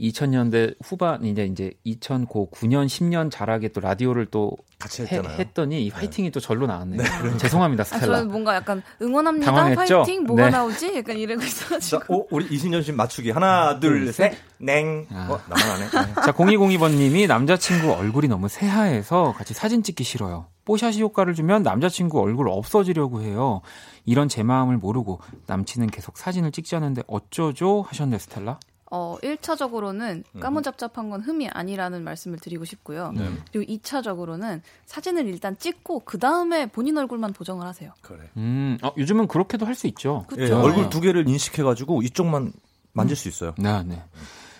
[0.00, 5.38] 2000년대 후반, 이제 이제 2009년, 10년 자라게 또 라디오를 또 같이 해- 했잖아요.
[5.38, 7.02] 했더니 이 파이팅이 또 절로 나왔네요.
[7.38, 8.16] 죄송합니다, 아, 스텔라.
[8.18, 9.46] 저는 뭔가 약간 응원합니다.
[9.46, 9.98] 당황했죠?
[10.02, 10.50] 파이팅 뭐가 네.
[10.50, 10.96] 나오지?
[10.96, 11.98] 약간 이러고 있어가지고.
[11.98, 13.30] 자, 어, 우리 이신연씨 맞추기.
[13.32, 15.06] 하나, 둘, 셋, 냉.
[15.10, 15.28] 아.
[15.30, 15.88] 어, 나만 안 해.
[16.24, 20.46] 자, 0202번님이 남자친구 얼굴이 너무 새하해서 같이 사진 찍기 싫어요.
[20.64, 23.62] 뽀샤시 효과를 주면 남자친구 얼굴 없어지려고 해요.
[24.04, 27.82] 이런 제 마음을 모르고 남친은 계속 사진을 찍지 않는데 어쩌죠?
[27.88, 28.60] 하셨네, 스텔라.
[28.90, 33.12] 어, 1차적으로는 까무잡잡한 건 흠이 아니라는 말씀을 드리고 싶고요.
[33.12, 33.28] 네.
[33.52, 37.92] 그리고 2차적으로는 사진을 일단 찍고 그 다음에 본인 얼굴만 보정을 하세요.
[38.02, 38.20] 그래.
[38.36, 40.26] 음, 어, 요즘은 그렇게도 할 수 있죠.
[40.38, 42.52] 예, 얼굴 두 개를 인식해가지고 이쪽만
[42.92, 43.54] 만질 수 있어요.
[43.58, 44.02] 네, 네.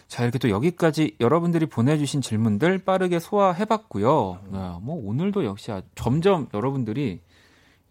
[0.07, 4.41] 자, 이렇게 또 여기까지 여러분들이 보내주신 질문들 빠르게 소화해봤고요.
[4.53, 7.21] 네, 뭐 오늘도 역시 아주 점점 여러분들이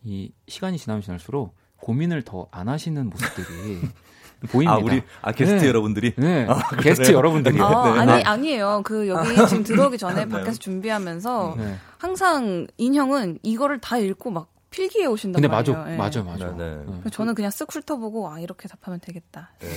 [0.04, 3.82] 이 시간이 지나면 지날수록 고민을 더 안 하시는 모습들이
[4.50, 4.74] 보입니다.
[4.74, 5.68] 아, 우리, 아, 게스트 네.
[5.68, 6.14] 여러분들이?
[6.18, 7.12] 네, 아, 게스트?
[7.12, 7.60] 여러분들이.
[7.60, 8.12] 아, 네.
[8.12, 8.82] 아니, 아니에요.
[8.84, 10.30] 그, 여기 지금 들어오기 전에 네.
[10.30, 11.76] 밖에서 준비하면서 네.
[11.98, 15.94] 항상 인형은 이거를 다 읽고 막 필기해 오신단 근데 맞아, 말이에요.
[15.94, 15.98] 예.
[15.98, 16.48] 맞아, 맞아.
[16.52, 16.84] 네, 네.
[16.86, 19.52] 그래서 저는 그냥 쓱 훑어보고 아 이렇게 답하면 되겠다.
[19.60, 19.68] 네.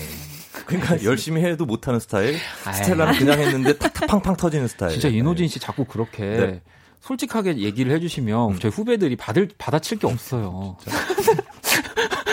[0.67, 2.37] 그러니까 열심히 해도 못하는 스타일.
[2.75, 4.93] 스텔라는 그냥 했는데 탁탁 팡팡 터지는 스타일.
[4.93, 6.63] 진짜 인호진 씨 자꾸 그렇게 네.
[7.01, 10.76] 솔직하게 얘기를 해주시면 저희 후배들이 받을 받아칠 게 없어요.
[10.84, 10.92] 네.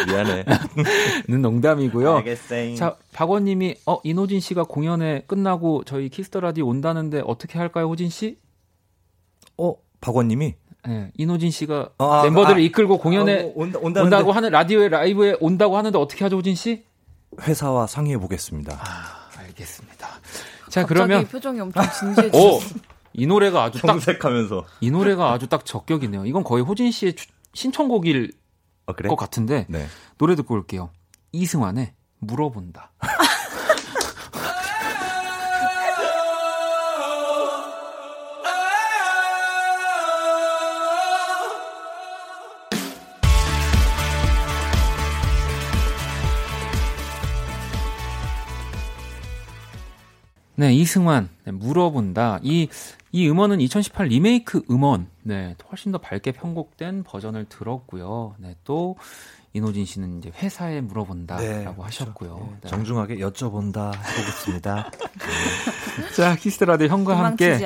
[0.08, 0.46] 미안해.
[1.28, 2.18] 는 농담이고요.
[2.18, 2.76] 알겠어요.
[2.76, 8.10] 자, 박원님이 어 인호진 씨가 공연에 끝나고 저희 키스 더 라디오 온다는데 어떻게 할까요, 호진
[8.10, 8.38] 씨?
[9.58, 10.56] 어, 박원님이
[10.88, 15.36] 네, 이노진 씨가 아, 멤버들을 아, 이끌고 공연에 어, 온다, 온다는데 온다고 하는 라디오에 라이브에
[15.40, 16.86] 온다고 하는데 어떻게 하죠, 호진 씨?
[17.42, 18.80] 회사와 상의해 보겠습니다.
[18.80, 20.08] 아, 알겠습니다.
[20.70, 22.60] 자, 갑자기 그러면 표정이 엄청 진지해졌어.
[23.18, 24.66] 오, 이 노래가 아주 딱이 정색하면서.
[24.92, 26.26] 노래가 아주 딱 적격이네요.
[26.26, 28.32] 이건 거의 호진 씨의 추- 신청곡일
[28.86, 29.10] 아, 그래?
[29.10, 29.88] 것 같은데 네.
[30.18, 30.92] 노래 듣고 올게요.
[31.32, 32.92] 이승환의 물어본다.
[50.56, 52.40] 네, 이승환 네, 물어본다.
[52.42, 52.68] 이
[53.12, 55.08] 이 음원은 2018 리메이크 음원.
[55.24, 58.36] 네, 훨씬 더 밝게 편곡된 버전을 들었고요.
[58.40, 58.96] 네, 또
[59.54, 62.58] 인호진 씨는 이제 회사에 물어본다라고 하셨고요.
[62.62, 62.70] 네.
[62.70, 64.92] 정중하게 여쭤본다 해보겠습니다.
[66.16, 67.58] 자, 키스 더 라디오 형과 함께.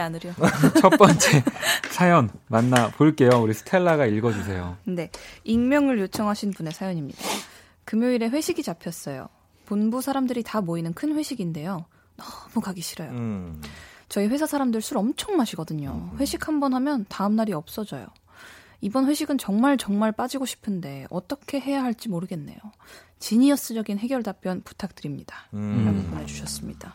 [0.79, 1.43] 첫 번째
[1.91, 3.29] 사연 만나 볼게요.
[3.41, 4.77] 우리 스텔라가 읽어주세요.
[4.85, 5.09] 네.
[5.43, 7.19] 익명을 요청하신 분의 사연입니다.
[7.83, 9.27] 금요일에 회식이 잡혔어요.
[9.65, 11.85] 본부 사람들이 다 모이는 큰 회식인데요.
[12.15, 13.09] 너무 가기 싫어요.
[13.11, 13.61] 음.
[14.11, 16.11] 저희 회사 사람들 술 엄청 마시거든요.
[16.19, 18.07] 회식 한 번 하면 다음 날이 없어져요.
[18.81, 22.57] 이번 회식은 정말 정말 빠지고 싶은데 어떻게 해야 할지 모르겠네요.
[23.19, 25.47] 지니어스적인 해결 답변 부탁드립니다.
[25.53, 25.85] 음.
[25.85, 26.93] 라고 보내주셨습니다.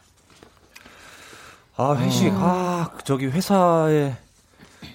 [1.77, 2.33] 아, 회식.
[2.35, 4.17] 아, 저기 회사에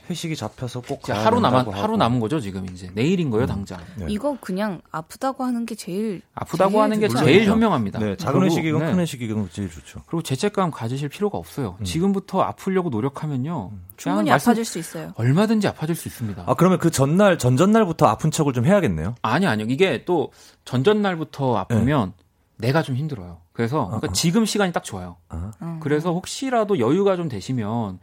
[0.09, 1.97] 회식이 잡혀서 꼭 하루 남아 된다고 하루.
[1.97, 3.79] 남은 거죠 지금 이제 내일인 거예요 당장.
[3.95, 4.05] 네.
[4.09, 7.23] 이거 그냥 아프다고 하는 게 제일 아프다고 제일 하는 게 좋죠.
[7.25, 7.99] 제일 현명합니다.
[7.99, 8.91] 네, 작은 그리고, 회식이건 네.
[8.91, 10.01] 큰 회식이건 제일 좋죠.
[10.07, 11.77] 그리고 죄책감 가지실 필요가 없어요.
[11.83, 13.69] 지금부터 아프려고 노력하면요.
[13.69, 15.13] 그냥 충분히 말씀- 아파질 수 있어요.
[15.15, 16.43] 얼마든지 아파질 수 있습니다.
[16.47, 19.15] 아, 그러면 그 전날, 전전날부터 아픈 척을 좀 해야겠네요.
[19.21, 19.67] 아니 아니요.
[19.69, 20.31] 이게 또
[20.65, 22.13] 전전날부터 아프면
[22.57, 23.37] 내가 좀 힘들어요.
[23.53, 24.11] 그래서 그러니까 어.
[24.13, 25.17] 지금 시간이 딱 좋아요.
[25.29, 25.51] 아.
[25.61, 25.79] 음.
[25.81, 27.99] 그래서 혹시라도 여유가 좀 되시면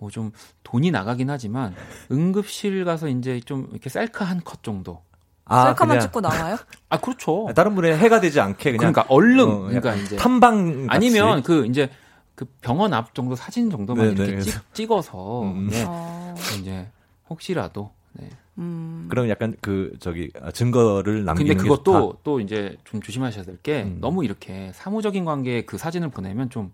[0.00, 0.32] 뭐 좀
[0.64, 1.74] 돈이 나가긴 하지만
[2.10, 5.02] 응급실 가서 이제 좀 이렇게 셀카 한 컷 정도.
[5.44, 6.56] 아, 셀카만 그냥 찍고 나와요?
[6.88, 7.48] 아 그렇죠.
[7.54, 10.88] 다른 분의 해가 되지 않게 그냥 그러니까 얼른 어, 그러니까 이제 탐방 같이.
[10.88, 11.90] 아니면 그 이제
[12.34, 15.68] 그 병원 앞 정도 사진 정도만 네, 이렇게 네, 찍, 찍어서 음.
[15.70, 16.88] 네, 어, 이제
[17.28, 18.30] 혹시라도 네.
[18.58, 19.06] 음.
[19.10, 22.18] 그럼 약간 그 저기 아, 증거를 남기는 근데 게 그것도 좋다.
[22.22, 23.98] 또 이제 좀 조심하셔야 될게 음.
[24.00, 26.72] 너무 이렇게 사무적인 관계에 그 사진을 보내면 좀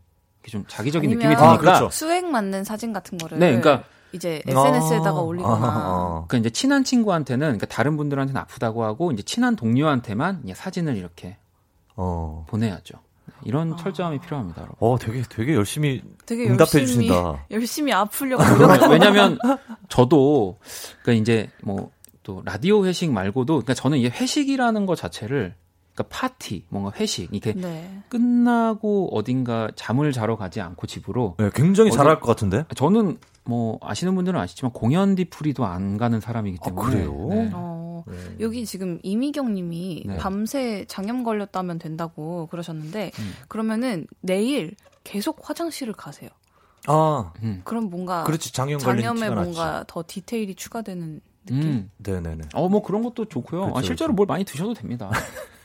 [0.51, 1.91] 좀 자기적인 아니면- 느낌이 아, 드니까 그렇죠.
[1.91, 6.25] 수액 맞는 사진 같은 거를 네, 그러니까 이제 SNS에다가 아, 올리거나 아, 아.
[6.29, 11.37] 그러니까 이제 친한 친구한테는 그러니까 다른 분들한테는 아프다고 하고 이제 친한 동료한테만 이제 사진을 이렇게
[11.97, 12.45] 어.
[12.49, 12.95] 보내야죠.
[13.45, 14.63] 이런 철저함이 필요합니다.
[14.63, 14.77] 여러분.
[14.81, 17.45] 어, 되게 되게 열심히 되게 응답해 열심히 주신다.
[17.51, 18.91] 열심히 아프려고 노력.
[18.91, 19.39] 왜냐면
[19.89, 20.59] 저도
[21.03, 21.91] 그러니까 이제 뭐
[22.23, 25.55] 또 라디오 회식 말고도 그러니까 저는 이게 회식이라는 것 자체를
[25.97, 28.03] 그러니까 파티 뭔가 회식 이렇게 네.
[28.09, 32.65] 끝나고 어딘가 잠을 자러 가지 않고 집으로 네, 굉장히 어디- 잘할 것 같은데.
[32.77, 37.27] 저는 뭐 아시는 분들은 아시지만 공연 뒤풀이도 안 가는 사람이기 아, 때문에 그래요?
[37.31, 37.51] 네.
[37.55, 38.15] 어, 네.
[38.41, 40.17] 여기 지금 이미경 님이 네.
[40.19, 43.33] 밤새 장염 걸렸다면 된다고 그러셨는데 음.
[43.49, 44.75] 그러면은 내일
[45.05, 46.29] 계속 화장실을 가세요.
[46.89, 47.63] 아, 음.
[47.65, 49.85] 그럼 뭔가 그렇지 장염 걸린 장염에 뭔가 났지.
[49.89, 51.63] 더 디테일이 추가되는 느낌.
[51.63, 51.91] 음.
[51.99, 52.43] 네네네.
[52.55, 53.61] 어, 뭐 그런 것도 좋고요.
[53.63, 54.17] 그렇죠, 아, 실제로 그렇죠.
[54.17, 55.11] 뭘 많이 드셔도 됩니다.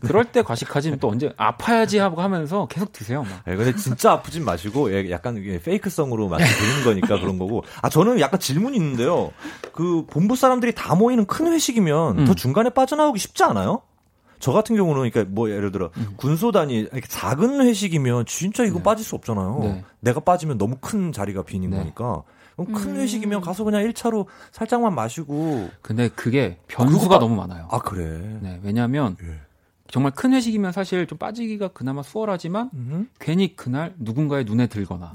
[0.00, 3.22] 그럴 때 과식하지 또 언제 아파야지 하고 하면서 계속 드세요.
[3.22, 3.30] 막.
[3.48, 7.62] 예, 근데 진짜 아프진 마시고 예, 약간 이게 페이크성으로 말씀드리는 거니까 그런 거고.
[7.82, 9.32] 아 저는 약간 질문이 있는데요.
[9.72, 12.24] 그 본부 사람들이 다 모이는 큰 회식이면 음.
[12.26, 13.82] 더 중간에 빠져나오기 쉽지 않아요?
[14.38, 18.82] 저 같은 경우는 그러니까 뭐 예를 들어 군소단이 이렇게 작은 회식이면 진짜 이거 네.
[18.82, 19.58] 빠질 수 없잖아요.
[19.62, 19.84] 네.
[20.00, 21.76] 내가 빠지면 너무 큰 자리가 비는 네.
[21.78, 22.22] 거니까.
[22.56, 22.96] 그럼 큰 음.
[23.00, 27.68] 회식이면 가서 그냥 1차로 살짝만 마시고 근데 그게 변수가 그거 빠- 너무 많아요.
[27.70, 28.38] 아 그래.
[28.40, 29.40] 네, 왜냐하면 예.
[29.90, 33.08] 정말 큰 회식이면 사실 좀 빠지기가 그나마 수월하지만 음.
[33.18, 35.12] 괜히 그날 누군가의 눈에 들거나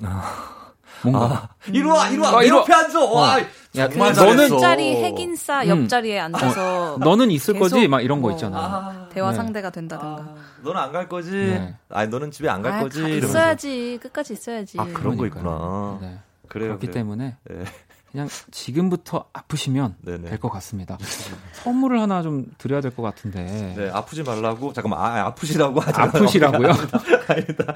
[1.03, 2.47] 뭔가 아, 이리 와, 이리 와, 아, 내.
[2.47, 2.99] 옆에 앉아.
[3.05, 4.55] 와, 야, 정말 그 잘했어.
[4.55, 5.67] 옆자리 핵인싸 음.
[5.67, 9.07] 옆자리에 앉아서 너는 있을 거지 막 이런 거뭐 있잖아.
[9.11, 9.35] 대화 네.
[9.35, 10.35] 상대가 된다든가.
[10.63, 11.31] 너는 안 갈 거지?
[11.31, 11.75] 네.
[11.89, 13.17] 아니 너는 집에 안갈 아, 거지?
[13.17, 14.77] 있어야지 끝까지 있어야지.
[14.79, 15.27] 아, 그런 거 그러니까요.
[15.27, 15.97] 있구나.
[16.01, 16.19] 네.
[16.47, 16.69] 그래요.
[16.69, 16.93] 그렇기 그래요.
[16.93, 17.63] 때문에 네.
[18.15, 19.95] 그냥 지금부터 아프시면.
[20.05, 20.97] 될 것 같습니다.
[21.51, 23.73] 선물을 하나 좀 드려야 될 것 같은데.
[23.75, 24.71] 네, 아프지 말라고.
[24.71, 26.69] 잠깐만, 아, 아프시라고 하지 아프시라고요?
[27.27, 27.75] 아니다.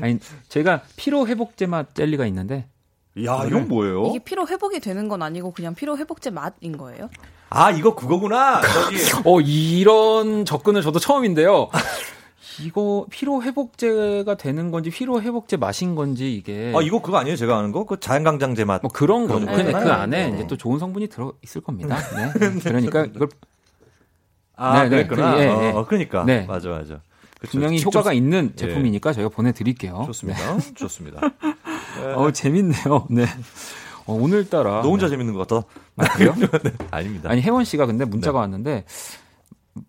[0.00, 2.68] 아니 제가 피로 회복제 맛 젤리가 있는데
[3.24, 4.06] 야, 이건 뭐예요?
[4.10, 7.10] 이게 피로 회복이 되는 건 아니고 그냥 피로 회복제 맛인 거예요?
[7.50, 8.60] 아, 이거 그거구나.
[9.24, 11.68] 어 이런 접근은 저도 처음인데요.
[12.60, 17.36] 이거 피로 회복제가 되는 건지 피로 회복제 맛인 건지 이게 아, 이거 그거 아니에요?
[17.36, 17.84] 제가 아는 거?
[17.84, 18.82] 그 자연강장제 맛.
[18.82, 19.46] 뭐 그런 거죠.
[19.46, 20.02] 그런 근데 그 거잖아요.
[20.02, 20.36] 안에 네.
[20.36, 21.96] 이제 또 좋은 성분이 들어 있을 겁니다.
[22.14, 22.58] 네.
[22.60, 23.28] 그러니까 이걸
[24.56, 25.06] 아, 네, 네.
[25.06, 25.36] 그랬구나.
[25.36, 25.68] 그, 예, 어, 예.
[25.70, 26.24] 어, 그러니까.
[26.24, 26.44] 네.
[26.46, 27.00] 맞아, 맞아.
[27.40, 27.52] 그쵸.
[27.52, 28.56] 분명히 직접 효과가 있는 예.
[28.56, 30.02] 제품이니까 저희가 보내드릴게요.
[30.06, 30.58] 좋습니다.
[30.74, 31.20] 좋습니다.
[31.20, 32.06] 네.
[32.14, 33.06] 어 재밌네요.
[33.10, 33.26] 네.
[34.06, 35.10] 어, 오늘따라 너 혼자 네.
[35.10, 35.66] 재밌는 것 같아.
[35.96, 36.34] 아, 그래요?
[36.36, 37.30] 네, 아닙니다.
[37.30, 38.40] 아니 혜원 씨가 근데 문자가 네.
[38.40, 38.84] 왔는데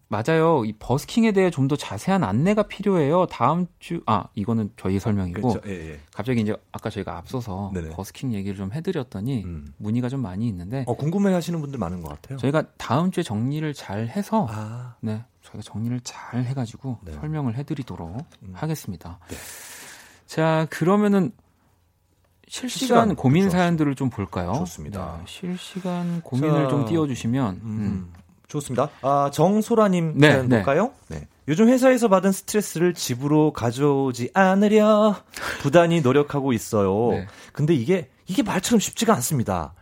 [0.09, 0.63] 맞아요.
[0.65, 3.25] 이 버스킹에 대해 좀 더 자세한 안내가 필요해요.
[3.27, 5.61] 다음 주 아 이거는 저희 설명이고 그렇죠.
[5.69, 5.99] 예, 예.
[6.13, 7.89] 갑자기 이제 아까 저희가 앞서서 네네.
[7.89, 9.73] 버스킹 얘기를 좀 해드렸더니 음.
[9.77, 12.37] 문의가 좀 많이 있는데 어, 궁금해 하시는 분들 많은 것 같아요.
[12.39, 17.11] 저희가 다음 주에 정리를 잘 해서 아, 네 저희가 정리를 잘 해가지고 네.
[17.13, 18.51] 설명을 해드리도록 음.
[18.55, 19.19] 하겠습니다.
[19.29, 19.37] 네.
[20.25, 21.31] 자 그러면은
[22.47, 22.69] 실시간
[23.09, 23.57] 실시간, 고민 그렇죠.
[23.57, 24.53] 사연들을 좀 볼까요?
[24.53, 25.17] 좋습니다.
[25.19, 28.13] 네, 실시간 고민을 자, 좀 띄워주시면 음, 음.
[28.49, 28.89] 좋습니다.
[29.01, 30.57] 아, 정소라님 네, 사연 네.
[30.57, 30.91] 볼까요?
[31.07, 31.27] 네.
[31.47, 35.15] 요즘 회사에서 받은 스트레스를 집으로 가져오지 않으려
[35.61, 37.11] 부단히 노력하고 있어요.
[37.11, 37.27] 네.
[37.53, 39.73] 근데 이게 이게 말처럼 쉽지가 않습니다.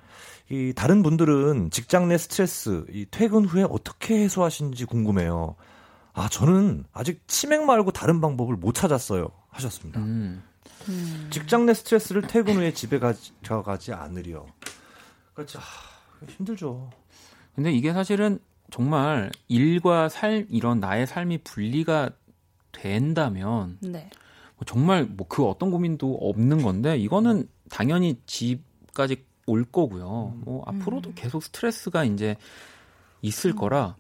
[0.50, 5.56] 이 다른 분들은 직장 내 스트레스 이 퇴근 후에 어떻게 해소하시는지 궁금해요.
[6.14, 9.30] 아, 저는 아직 치맥 말고 다른 방법을 못 찾았어요.
[9.50, 10.00] 하셨습니다.
[10.00, 10.44] 음.
[10.88, 11.28] 음.
[11.32, 14.46] 직장 내 스트레스를 퇴근 후에 집에 가져가지 않으려.
[15.34, 15.60] 그렇죠.
[15.60, 16.90] 아, 힘들죠.
[17.56, 18.40] 근데 이게 사실은
[18.72, 22.10] 정말 일과 삶 이런 나의 삶이 분리가
[22.72, 24.10] 된다면 네.
[24.56, 30.34] 뭐 정말 뭐 그 어떤 고민도 없는 건데 이거는 당연히 집까지 올 거고요.
[30.44, 32.36] 뭐 앞으로도 계속 스트레스가 이제
[33.22, 33.96] 있을 거라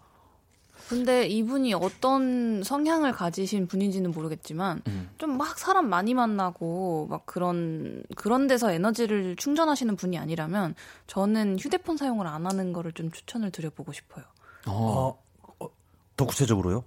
[0.89, 5.09] 근데 이분이 어떤 성향을 가지신 분인지는 모르겠지만 음.
[5.18, 10.76] 좀막 사람 많이 만나고 막 그런 그런 데서 에너지를 충전하시는 분이 아니라면
[11.07, 14.24] 저는 휴대폰 사용을 안 하는 거를 좀 추천을 드려보고 싶어요.
[14.72, 15.18] 어,
[15.59, 15.70] 어, 어,
[16.15, 16.84] 더 구체적으로요?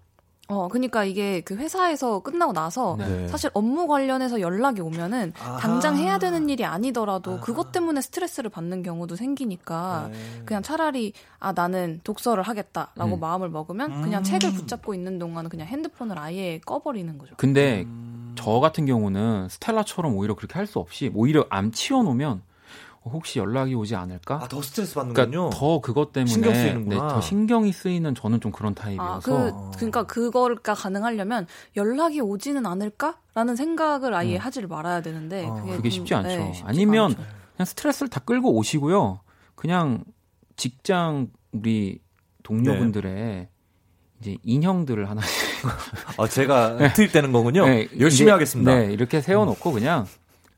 [0.52, 3.28] 어, 그러니까 이게 그 회사에서 끝나고 나서 네.
[3.28, 5.58] 사실 업무 관련해서 연락이 오면은 아하.
[5.58, 7.40] 당장 해야 되는 일이 아니더라도 아하.
[7.40, 10.18] 그것 때문에 스트레스를 받는 경우도 생기니까 네.
[10.44, 13.20] 그냥 차라리 아 나는 독서를 하겠다라고 음.
[13.20, 17.34] 마음을 먹으면 그냥 책을 붙잡고 있는 동안은 그냥 핸드폰을 아예 꺼버리는 거죠.
[17.36, 18.34] 근데 음.
[18.36, 22.42] 저 같은 경우는 스텔라처럼 오히려 그렇게 할 수 없이 오히려 암 치워놓으면
[23.04, 24.40] 혹시 연락이 오지 않을까?
[24.42, 25.30] 아, 더 스트레스 받는군요.
[25.30, 27.06] 그러니까 더 그것 때문에 신경 쓰이는구나.
[27.06, 31.46] 네, 더 신경이 쓰이는 저는 좀 그런 아, 타입이어서 그, 그러니까 그거가 가능하려면
[31.76, 36.28] 연락이 오지는 않을까라는 생각을 아예 하지를 말아야 되는데 어, 그게, 그게 좀, 쉽지 않죠.
[36.28, 37.22] 네, 쉽지가 아니면 않죠.
[37.56, 39.20] 그냥 스트레스를 다 끌고 오시고요.
[39.54, 40.04] 그냥
[40.56, 42.00] 직장 우리
[42.42, 43.48] 동료분들의
[44.20, 45.50] 이제 인형들을 하나씩
[46.18, 47.66] 아, 제가 투입되는 거군요.
[47.66, 48.74] 네, 열심히 이제, 하겠습니다.
[48.74, 50.06] 네, 이렇게 세워놓고 그냥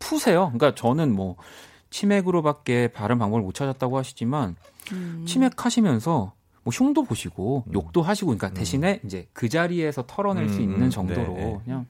[0.01, 0.53] 푸세요.
[0.53, 1.37] 그러니까 저는 뭐
[1.93, 4.57] 치맥으로밖에 다른 방법을 못 찾았다고 하시지만
[4.93, 5.25] 음.
[5.27, 6.33] 치맥하시면서
[6.65, 7.73] 뭐 흉도 보시고 음.
[7.73, 8.55] 욕도 하시고 그러니까 음.
[8.55, 11.59] 대신에 이제 그 자리에서 털어낼 수 음, 있는 음, 정도로 네, 네.
[11.65, 11.87] 그냥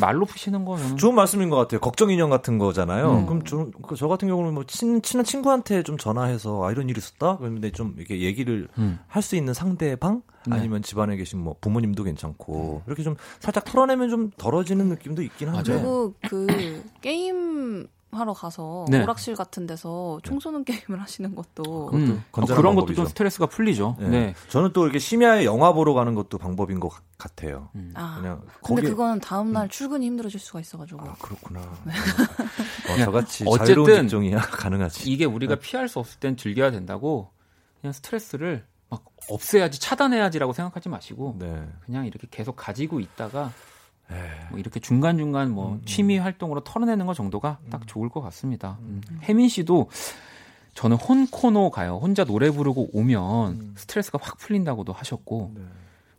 [0.00, 1.80] 말로 푸시는 거 저는 좋은 말씀인 것 같아요.
[1.80, 3.18] 걱정 인형 같은 거잖아요.
[3.18, 3.26] 음.
[3.26, 7.38] 그럼 저, 그저 같은 경우는 뭐 친, 친한 친구한테 좀 전화해서 아 이런 일이 있었다.
[7.38, 8.98] 그런데 좀 이렇게 얘기를 음.
[9.06, 10.56] 할수 있는 상대방 네.
[10.56, 15.72] 아니면 집안에 계신 뭐 부모님도 괜찮고 이렇게 좀 살짝 풀어내면 좀 덜어지는 느낌도 있긴 한데.
[15.72, 19.02] 그리고 그 게임 하러 가서 네.
[19.02, 22.24] 오락실 같은 데서 총 쏘는 게임을 하시는 것도 음.
[22.32, 22.94] 어, 그런 것도 방법이죠.
[22.94, 23.96] 좀 스트레스가 풀리죠.
[23.98, 24.08] 네.
[24.08, 24.34] 네.
[24.48, 27.68] 저는 또 이렇게 심야에 영화 보러 가는 것도 방법인 것 같- 같아요.
[27.74, 27.92] 음.
[27.94, 31.60] 아, 그냥 근데 거기- 그거는 다음 날 출근이 힘들어질 수가 있어가지고 아 그렇구나.
[31.84, 31.92] 네.
[32.92, 35.10] 어, 저같이 어쨌든 자유로운 직종이야 가능하지.
[35.10, 37.30] 이게 우리가 피할 수 없을 땐 즐겨야 된다고
[37.80, 41.66] 그냥 스트레스를 막 없애야지 차단해야지라고 생각하지 마시고 네.
[41.84, 43.52] 그냥 이렇게 계속 가지고 있다가.
[44.50, 48.78] 뭐 이렇게 중간 중간 뭐 음, 취미 활동으로 털어내는 것 정도가 딱 좋을 것 같습니다.
[48.80, 49.00] 음.
[49.22, 49.90] 혜민 씨도
[50.74, 51.98] 저는 혼코노 가요.
[52.00, 53.74] 혼자 노래 부르고 오면 음.
[53.76, 55.62] 스트레스가 확 풀린다고도 하셨고 네.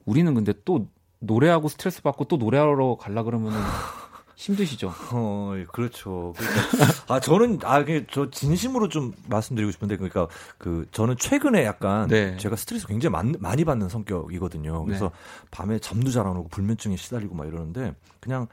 [0.06, 0.88] 우리는 근데 또
[1.20, 3.58] 노래하고 스트레스 받고 또 노래하러 갈라 그러면은
[4.38, 4.94] 힘드시죠.
[5.14, 6.34] 어, 예, 그렇죠.
[6.38, 10.28] 그러니까 아 저는 아 저 진심으로 좀 말씀드리고 싶은데 그러니까
[10.60, 12.38] 그 저는 최근에 약간 네.
[12.38, 14.86] 제가 스트레스 굉장히 많, 많이 받는 성격이거든요.
[14.86, 15.12] 그래서 네.
[15.52, 18.48] 밤에 잠도 잘 안 오고 불면증에 시달리고 막 이러는데 그냥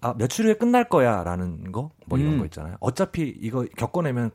[0.00, 2.38] 아 며칠 후에 끝날 거야 라는 거 뭐 이런 음.
[2.38, 2.76] 거 있잖아요.
[2.80, 4.30] 어차피 이거 겪어내면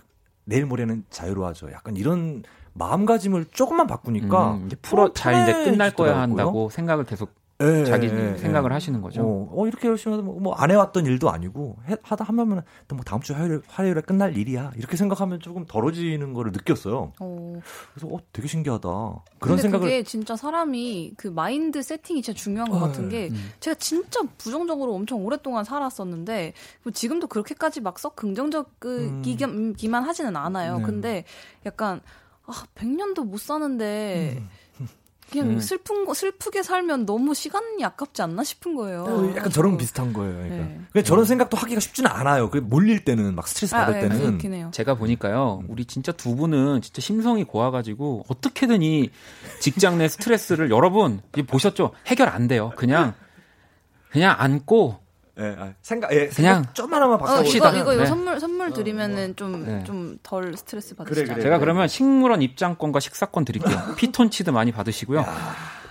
[0.45, 1.71] 내일 모레는 자유로워져.
[1.71, 2.43] 약간 이런
[2.73, 6.19] 마음가짐을 조금만 바꾸니까 음, 이제 풀어 잘 이제 끝날 거야.
[6.21, 8.37] 한다고 생각을 계속 예, 자기 예, 예.
[8.37, 9.21] 생각을 하시는 거죠.
[9.21, 13.33] 어, 어, 이렇게 열심히 하다 뭐안 해왔던 일도 아니고 해, 하다 하면 또뭐 다음 주
[13.33, 17.13] 화요일, 화요일에 끝날 일이야 이렇게 생각하면 조금 덜어지는 거를 느꼈어요.
[17.19, 17.59] 어,
[17.93, 22.69] 그래서 어 되게 신기하다 그런 근데 생각을 그게 진짜 사람이 그 마인드 세팅이 진짜 중요한
[22.69, 23.51] 것 어, 같은 게 음.
[23.61, 26.53] 제가 진짜 부정적으로 엄청 오랫동안 살았었는데
[26.83, 30.77] 뭐 지금도 그렇게까지 막 썩 긍정적이기만 하지는 않아요.
[30.77, 30.79] 음.
[30.79, 30.85] 네.
[30.85, 31.23] 근데
[31.67, 32.01] 약간
[32.47, 34.41] 아 100년도 못 사는데
[35.31, 35.59] 그냥 음.
[35.59, 39.03] 슬픈 거 슬프게 살면 너무 시간이 아깝지 않나 싶은 거예요.
[39.03, 40.33] 어, 약간 저랑 비슷한 거예요.
[40.33, 40.79] 그러니까 네.
[40.91, 42.49] 그냥 저런 생각도 하기가 쉽지는 않아요.
[42.49, 44.71] 그 몰릴 때는 막 스트레스 받을 아, 네, 때는.
[44.71, 49.09] 제가 보니까요, 우리 진짜 두 분은 진짜 심성이 고와가지고 어떻게든 이
[49.61, 51.91] 직장 내 스트레스를 여러분 보셨죠?
[52.07, 52.73] 해결 안 돼요.
[52.75, 53.13] 그냥
[54.09, 54.99] 그냥 안고
[55.39, 57.69] 예, 아, 생각 예, 그냥 생각 좀 하나만 어, 바꿔 봅시다.
[57.69, 58.07] 이거 이거 이거 네.
[58.07, 59.83] 선물 선물 드리면은 좀 네.
[59.85, 61.33] 좀덜 스트레스 그래, 받으시죠.
[61.33, 61.43] 그래.
[61.43, 63.77] 제가 그러면 식물원 입장권과 식사권 드릴게요.
[63.97, 65.25] 피톤치드 많이 받으시고요.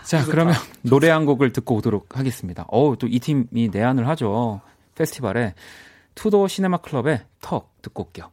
[0.05, 2.65] 자, 그러면 노래 한 곡을 듣고 오도록 하겠습니다.
[2.69, 4.61] 어우, 또 이 팀이 내한을 하죠.
[4.95, 5.55] 페스티벌에
[6.15, 8.31] 투도 시네마 클럽의 턱 듣고 올게요.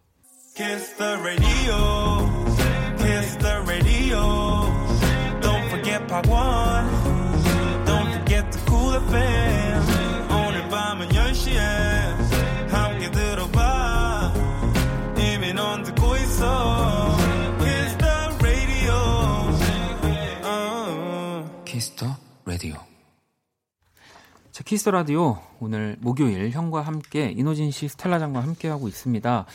[24.68, 29.46] 키스 더 라디오 오늘 목요일 형과 함께 인호진 씨, 스텔라 장과 함께 하고 있습니다.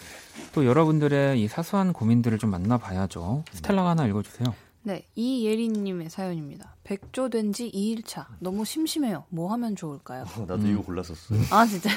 [0.55, 3.45] 또 여러분들의 이 사소한 고민들을 좀 만나봐야죠.
[3.53, 4.55] 스텔라가 하나 읽어주세요.
[4.85, 6.77] 네, 이예린님의 사연입니다.
[6.85, 8.25] 백조 된 지 2일차.
[8.39, 9.25] 너무 심심해요.
[9.29, 10.25] 뭐 하면 좋을까요?
[10.35, 11.41] 어, 나도 이거 골랐었어요.
[11.51, 11.91] 아, 진짜.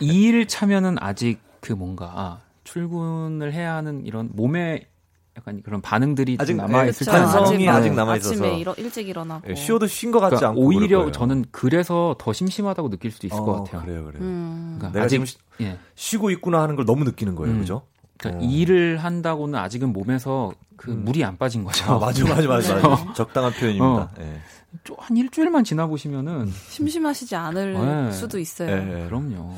[0.00, 4.88] 2일 차면은 아직 그 뭔가 아, 출근을 해야 하는 이런 몸에
[5.36, 7.26] 약간 그런 반응들이 아직 남아 있을 그렇죠.
[7.26, 8.34] 때 관성이 막 아직 남아 있어서.
[8.34, 9.50] 아침에 일어, 일찍 일어나고.
[9.50, 11.10] 예, 쉬어도 쉰 것 같지 그러니까 않고 오히려.
[11.10, 13.82] 저는 그래서 더 심심하다고 느낄 수도 있을 어, 것 같아요.
[13.82, 14.22] 그래요, 그래요.
[14.22, 14.76] 음.
[14.78, 15.78] 그러니까 내가 아직 지금 쉬- 예.
[15.96, 17.60] 쉬고 있구나 하는 걸 너무 느끼는 거예요, 음.
[17.60, 17.82] 그죠?
[18.18, 18.48] 그러니까 어.
[18.48, 21.04] 일을 한다고는 아직은 몸에서 그 음.
[21.04, 21.92] 물이 안 빠진 거죠.
[21.92, 22.74] 아, 맞아, 맞아, 맞아.
[22.88, 23.12] 맞아.
[23.14, 23.84] 적당한 표현입니다.
[23.86, 24.10] 어.
[24.20, 24.40] 예.
[24.84, 28.12] 좀한 일주일만 지나 보시면은 심심하시지 않을 네.
[28.12, 28.70] 수도 있어요.
[28.70, 29.06] 예.
[29.08, 29.52] 그럼요.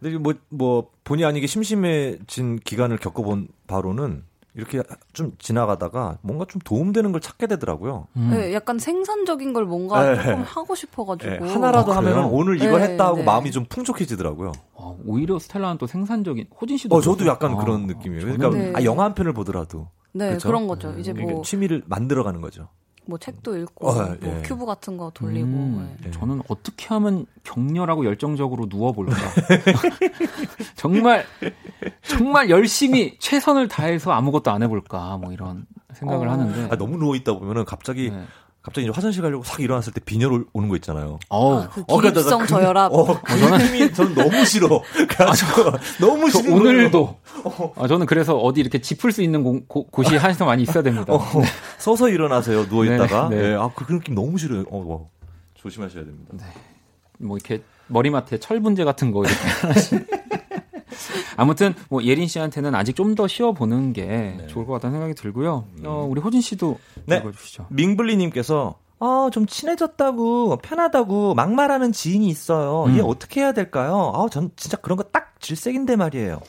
[0.00, 4.24] 근데 뭐, 뭐, 본의 아니게 심심해진 기간을 겪어본 바로는
[4.54, 4.82] 이렇게
[5.12, 8.08] 좀 지나가다가 뭔가 좀 도움되는 걸 찾게 되더라고요.
[8.16, 8.30] 음.
[8.32, 10.16] 네, 약간 생산적인 걸 뭔가 네.
[10.16, 11.32] 조금 하고 싶어가지고.
[11.32, 12.24] 예, 하나라도 아, 하면?
[12.26, 13.24] 오늘 이거 네, 했다 하고 네.
[13.24, 14.52] 마음이 좀 풍족해지더라고요.
[14.74, 17.26] 어, 오히려 스텔라는 또 생산적인 호진 씨도 어, 저도?
[17.26, 18.22] 약간 아, 그런 느낌이에요.
[18.22, 18.72] 저는 그러니까 네.
[18.74, 20.48] 아, 영화 한 편을 보더라도 네, 그쵸?
[20.48, 20.94] 그런 거죠.
[20.98, 22.68] 이제 그러니까 뭐, 취미를 만들어가는 거죠.
[23.06, 24.42] 뭐 책도 읽고, 어, 뭐 예.
[24.42, 25.46] 큐브 같은 거 돌리고.
[25.46, 26.06] 음, 예.
[26.06, 26.10] 예.
[26.12, 29.14] 저는 어떻게 하면 격렬하고 열정적으로 누워볼까.
[30.76, 31.24] 정말,
[32.20, 35.16] 정말 열심히 최선을 다해서 아무것도 안 해볼까.
[35.16, 35.64] 뭐 이런
[35.94, 36.32] 생각을 어.
[36.32, 36.68] 하는데.
[36.70, 38.22] 아, 너무 누워 있다 보면은 갑자기 네.
[38.60, 41.18] 갑자기 이제 화장실 가려고 싹 일어났을 때 빈혈 올- 오는 거 있잖아요.
[41.30, 42.92] 어우, 아, 그 어, 기립성 나 그- 저혈압.
[42.92, 44.82] 어, 그 느낌이 저는 너무 싫어.
[44.92, 45.62] 그래가지고
[45.98, 47.16] 너무 저 싫은 오늘도.
[47.76, 51.10] 아, 저는 그래서 어디 이렇게 짚을 수 있는 곳, 곳- 곳이 항상 많이 있어야 됩니다.
[51.14, 51.20] 어,
[51.78, 52.68] 서서 일어나세요.
[52.68, 53.30] 누워 있다가.
[53.30, 53.48] 네, 네.
[53.48, 54.64] 네, 아, 그 느낌 너무 싫어요.
[54.70, 55.08] 어, 어.
[55.54, 56.34] 조심하셔야 됩니다.
[57.18, 60.06] 뭐 이렇게 머리맡에 철분제 같은 거 이렇게 하나씩.
[61.36, 65.64] 아무튼 뭐 예린 씨한테는 아직 좀 더 쉬어 보는 게 좋을 것 같다는 생각이 들고요.
[65.84, 67.16] 어, 우리 호진 씨도 네.
[67.18, 67.66] 읽어주시죠.
[67.70, 72.84] 민블리님께서 아, 좀 친해졌다고, 편하다고, 막말하는 지인이 있어요.
[72.84, 72.96] 음.
[72.96, 74.12] 얘 어떻게 해야 될까요?
[74.14, 76.40] 아, 전 진짜 그런 거 딱 질색인데 말이에요.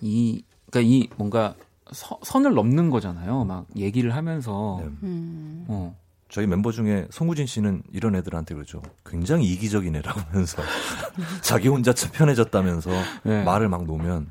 [0.00, 1.54] 이 그러니까 이 뭔가
[1.92, 3.44] 서- 선을 넘는 거잖아요.
[3.44, 4.88] 막 얘기를 하면서 네.
[5.02, 5.64] 음.
[5.68, 5.96] 어.
[6.28, 8.82] 저희 멤버 중에 송우진 씨는 이런 애들한테 그러죠.
[9.04, 10.62] 굉장히 이기적인 애라고 하면서
[11.40, 12.90] 자기 혼자 참 편해졌다면서
[13.24, 13.44] 네.
[13.44, 14.30] 말을 막 놓으면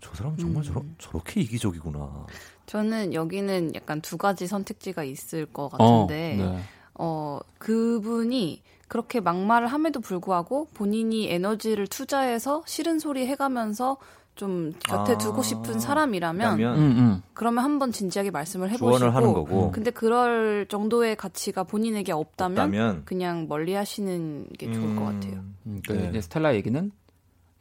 [0.00, 0.62] 저 사람 정말 음.
[0.62, 2.26] 저러, 저렇게 이기적이구나.
[2.66, 6.62] 저는 여기는 약간 두 가지 선택지가 있을 것 어, 같은데, 네.
[6.94, 13.96] 어, 그분이 그렇게 막말을 함에도 불구하고 본인이 에너지를 투자해서 싫은 소리 해가면서
[14.34, 17.22] 좀 곁에 아, 두고 싶은 사람이라면 그러면 음, 음.
[17.34, 23.02] 그러면 한번 진지하게 말씀을 해보시고 조언을 하는 거고 근데 그럴 정도의 가치가 본인에게 없다면, 없다면
[23.04, 25.44] 그냥 멀리 하시는 게 좋을 것 같아요.
[25.66, 26.08] 음, 그 네.
[26.08, 26.90] 이제 스텔라 얘기는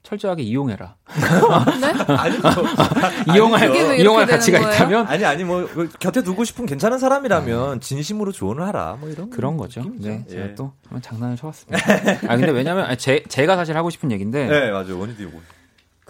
[0.04, 0.96] 철저하게 이용해라.
[1.10, 1.88] 네?
[2.16, 2.52] 아니 뭐,
[3.36, 4.74] 이용할 이용할 가치가 거예요?
[4.74, 9.58] 있다면 아니 아니 뭐그 곁에 두고 싶은 괜찮은 사람이라면 진심으로 조언을 하라 뭐 이런 그런
[9.58, 9.82] 거죠.
[9.82, 10.10] 느낌이죠.
[10.10, 10.32] 네, 예.
[10.32, 11.94] 제가 또 한번 장난을 쳐봤습니다.
[12.28, 15.38] 아 근데 왜냐면 제 제가 사실 하고 싶은 얘기인데 네 맞아요 원희도 이거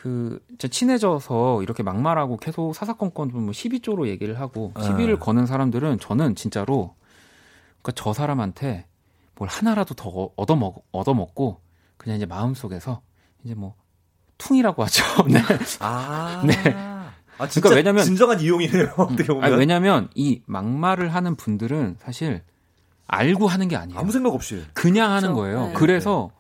[0.01, 4.81] 그제 친해져서 이렇게 막말하고 계속 사사건건 뭐 12조로 얘기를 하고 아.
[4.81, 6.95] 시비를 거는 사람들은 저는 진짜로
[7.83, 8.87] 그러니까 저 사람한테
[9.35, 11.61] 뭘 하나라도 더 얻어먹 얻어먹고
[11.97, 13.01] 그냥 이제 마음속에서
[13.43, 13.75] 이제 뭐
[14.39, 15.03] 퉁이라고 하죠.
[15.29, 15.39] 네.
[15.81, 16.55] 아 네.
[17.37, 22.41] 아 진짜 그러니까 왜냐면- 진정한 이용이네요 어떻게 보면 아니, 왜냐면 이 막말을 하는 분들은 사실
[23.05, 23.99] 알고 하는 게 아니에요.
[23.99, 25.35] 아무 생각 없이 그냥 하는 그렇죠.
[25.35, 25.67] 거예요.
[25.67, 25.73] 네.
[25.73, 26.31] 그래서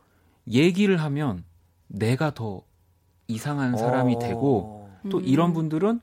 [0.47, 1.43] 얘기를 하면
[1.87, 2.63] 내가 더
[3.31, 4.19] 이상한 사람이 어.
[4.19, 5.23] 되고 또 음.
[5.25, 5.99] 이런 분들은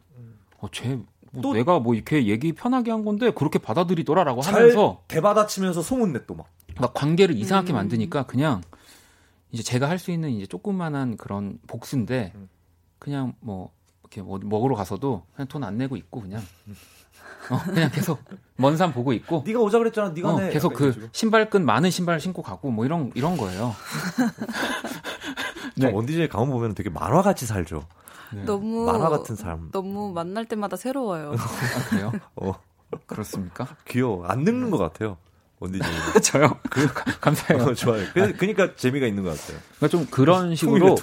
[0.61, 0.99] 어, 쟤,
[1.33, 6.27] 뭐 또- 내가 뭐 이렇게 얘기 편하게 한 건데 그렇게 받아들이더라라고 잘 하면서 대받아치면서 소문내
[6.27, 6.47] 또막
[6.81, 7.75] 막 관계를 이상하게 음.
[7.75, 8.63] 만드니까 그냥
[9.51, 12.49] 이제 제가 할 수 있는 이제 조그만한 그런 복수인데 음.
[12.99, 13.71] 그냥 뭐
[14.03, 16.43] 이렇게 뭐 먹으러 가서도 그냥 돈 안 내고 있고 그냥
[17.51, 18.19] 어, 그냥 계속
[18.57, 21.09] 먼 산 보고 있고 네가 오자 그랬잖아 네가 어, 내 계속 그.
[21.13, 23.75] 신발끈 많은 신발 신고 가고 뭐 이런 이런 거예요.
[25.81, 25.93] 저 네.
[25.93, 27.85] 원디제이 가면 보면 되게 만화 같이 살죠
[28.33, 28.45] 네.
[28.45, 31.33] 너무 만화 같은 사람 너무 만날 때마다 새로워요.
[31.39, 32.13] 아, 그래요?
[32.37, 32.53] 어
[33.07, 33.67] 그렇습니까?
[33.87, 35.17] 귀여워 안 늙는 것 같아요
[35.61, 35.89] 원디제이
[36.23, 36.59] 저요?
[37.21, 37.65] 감사해요.
[37.65, 40.97] 어, 좋아요 그, 그러니까 재미가 있는 것 같아요 그러니까 좀 그런 식으로.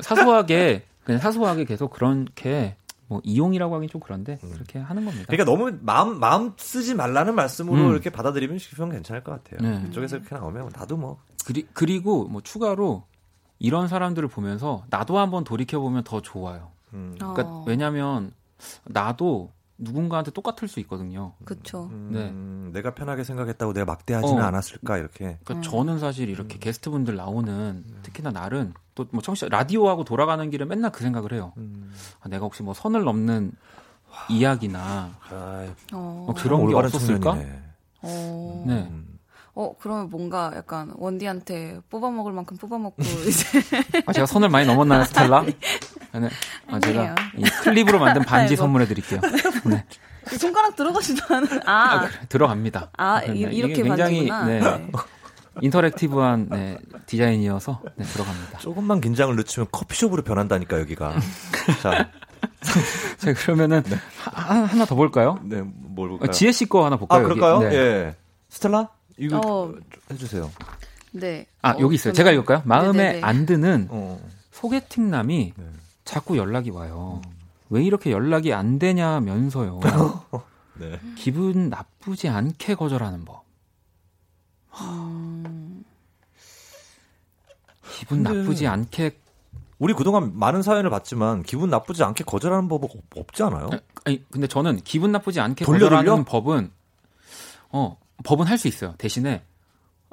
[0.00, 4.50] 사소하게 그냥 사소하게 계속 그렇게 뭐 이용이라고 하긴 좀 그런데 음.
[4.54, 5.26] 그렇게 하는 겁니다.
[5.28, 7.90] 그러니까 너무 마음 마음 쓰지 말라는 말씀으로 음.
[7.92, 9.70] 이렇게 받아들이면 싶으면 괜찮을 것 같아요.
[9.70, 9.86] 네.
[9.88, 13.04] 이쪽에서 이렇게 나오면 나도 뭐 그리, 그리고 뭐 추가로
[13.58, 16.70] 이런 사람들을 보면서 나도 한번 돌이켜 보면 더 좋아요.
[16.92, 18.32] 음, 어, 그러니까 왜냐면
[18.84, 21.32] 나도 누군가한테 똑같을 수 있거든요.
[21.44, 21.88] 그쵸.
[21.90, 24.46] 음, 내가 편하게 생각했다고 내가 막대하지는 어.
[24.46, 25.38] 않았을까 이렇게.
[25.42, 25.62] 그러니까 음.
[25.62, 31.02] 저는 사실 이렇게 게스트분들 나오는 특히나 날은 또 뭐 청취자 라디오하고 돌아가는 길에 맨날 그
[31.02, 31.52] 생각을 해요.
[31.56, 31.92] 음.
[32.20, 33.52] 아, 내가 혹시 뭐 선을 넘는
[34.28, 37.36] 이야기나 아, 어, 뭐 그런 게 올바른 없었을까?
[38.00, 39.02] 청년이네.
[39.56, 39.74] 어, 네.
[39.80, 43.60] 그러면 뭔가 약간 원디한테 뽑아먹을 만큼 뽑아먹고 이제
[44.06, 45.42] 아, 제가 선을 많이 넘었나요, 스텔라?
[46.14, 46.28] 네.
[46.68, 47.14] 아, 제가.
[47.36, 48.56] 이 클립으로 만든 반지 아이고.
[48.62, 49.20] 선물해 드릴게요.
[49.64, 49.84] 네.
[50.38, 52.90] 손가락 들어가지도 않은 아, 아, 그래, 들어갑니다.
[52.96, 54.44] 아, 네, 이- 이렇게 굉장히 반지구나.
[54.46, 54.92] 네, 네.
[55.60, 58.58] interactive한 네, 디자인이어서 네, 들어갑니다.
[58.58, 61.14] 조금만 긴장을 늦추면 커피숍으로 변한다니까 여기가.
[61.82, 62.10] 자,
[63.18, 63.82] 자, 그러면은
[64.18, 65.38] 하, 하나 더 볼까요?
[65.44, 66.30] 네, 뭘 어, 볼까요?
[66.32, 67.22] 지혜 씨 거 하나 아, 볼까요?
[67.24, 67.34] 여기?
[67.34, 67.68] 그럴까요?
[67.68, 67.76] 네.
[67.76, 68.16] 예.
[68.48, 68.88] 스텔라?
[69.16, 69.74] 이거 어.
[70.10, 70.50] 해주세요.
[71.12, 71.46] 네.
[71.62, 72.12] 아, 어, 여기 있어요.
[72.12, 72.62] 제가 읽을까요?
[72.64, 73.22] 마음에 네네네.
[73.22, 74.20] 안 드는 어.
[74.50, 75.64] 소개팅 남이 네.
[76.04, 77.22] 자꾸 연락이 와요.
[77.70, 79.80] 왜 이렇게 연락이 안 되냐면서요.
[80.80, 81.00] 네.
[81.16, 83.44] 기분 나쁘지 않게 거절하는 법.
[84.80, 85.84] 음,
[87.98, 89.18] 기분 근데- 나쁘지 않게
[89.78, 93.70] 우리 그동안 많은 사연을 봤지만 기분 나쁘지 않게 거절하는 법은 없- 없지 않아요?
[94.04, 96.24] 아니 근데 저는 기분 나쁘지 않게 돌려, 거절하는 돌려?
[96.24, 96.70] 법은
[97.70, 98.94] 어 법은 할 수 있어요.
[98.98, 99.44] 대신에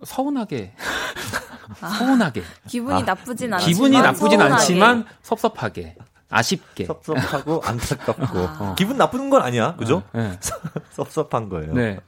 [0.04, 0.74] 서운하게
[1.80, 4.54] 서운하게 기분이 아, 나쁘진 않지만 기분이 나쁘진 서운하게.
[4.54, 5.96] 않지만 섭섭하게
[6.30, 8.76] 아쉽게 섭섭하고 안타깝고 아.
[8.78, 10.04] 기분 나쁜 건 아니야, 그죠?
[10.14, 10.38] 네.
[10.92, 11.74] 섭섭한 거예요.
[11.74, 12.00] 네.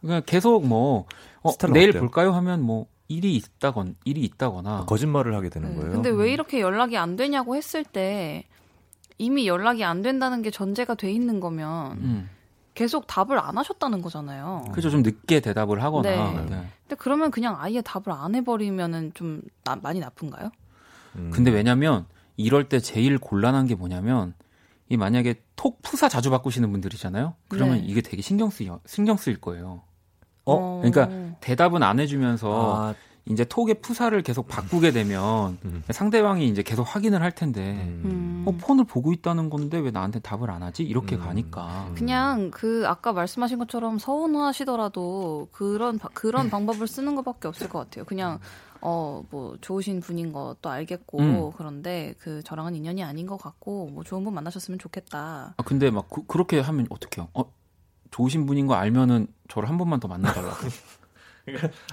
[0.00, 1.06] 그냥 계속 뭐
[1.42, 2.00] 어, 내일 어때요?
[2.02, 5.92] 볼까요 하면 뭐 일이 있다건 일이 있다거나 거짓말을 하게 되는 네, 거예요.
[5.92, 8.44] 근데 왜 이렇게 연락이 안 되냐고 했을 때
[9.18, 12.30] 이미 연락이 안 된다는 게 전제가 돼 있는 거면 음.
[12.80, 14.64] 계속 답을 안 하셨다는 거잖아요.
[14.72, 16.44] 그죠 좀 늦게 대답을 하거나 네.
[16.48, 16.66] 네.
[16.84, 20.50] 근데 그러면 그냥 아예 답을 안 해버리면은 좀 나- 많이 나쁜가요?
[21.16, 21.30] 음.
[21.30, 22.06] 근데 왜냐면
[22.38, 24.32] 이럴 때 제일 곤란한 게 뭐냐면
[24.88, 27.34] 이 만약에 톡 푸사 자주 바꾸시는 분들이잖아요.
[27.48, 27.84] 그러면 네.
[27.84, 29.82] 이게 되게 신경 쓰여 신경 쓰일 거예요.
[30.46, 30.80] 어?
[30.82, 32.94] 그러니까 대답은 안 해주면서 아,
[33.30, 35.82] 이제 톡의 푸사를 계속 바꾸게 되면 음.
[35.90, 37.74] 상대방이 이제 계속 확인을 할 텐데
[38.04, 38.44] 음.
[38.46, 40.82] 어, 폰을 보고 있다는 건데 왜 나한테 답을 안 하지?
[40.82, 41.20] 이렇게 음.
[41.20, 41.90] 가니까.
[41.94, 48.04] 그냥 그 아까 말씀하신 것처럼 서운하시더라도 그런 바- 그런 방법을 쓰는 것밖에 없을 것 같아요.
[48.04, 48.38] 그냥
[48.82, 51.50] 어 뭐 좋으신 분인 것도 알겠고 음.
[51.56, 55.54] 그런데 그 저랑은 인연이 아닌 것 같고 뭐 좋은 분 만나셨으면 좋겠다.
[55.56, 57.28] 아, 근데 막 그, 렇게 하면 어떡해요?
[57.34, 57.44] 어,
[58.10, 60.56] 좋으신 분인 거 알면은 저를 한 번만 더 만나달라고.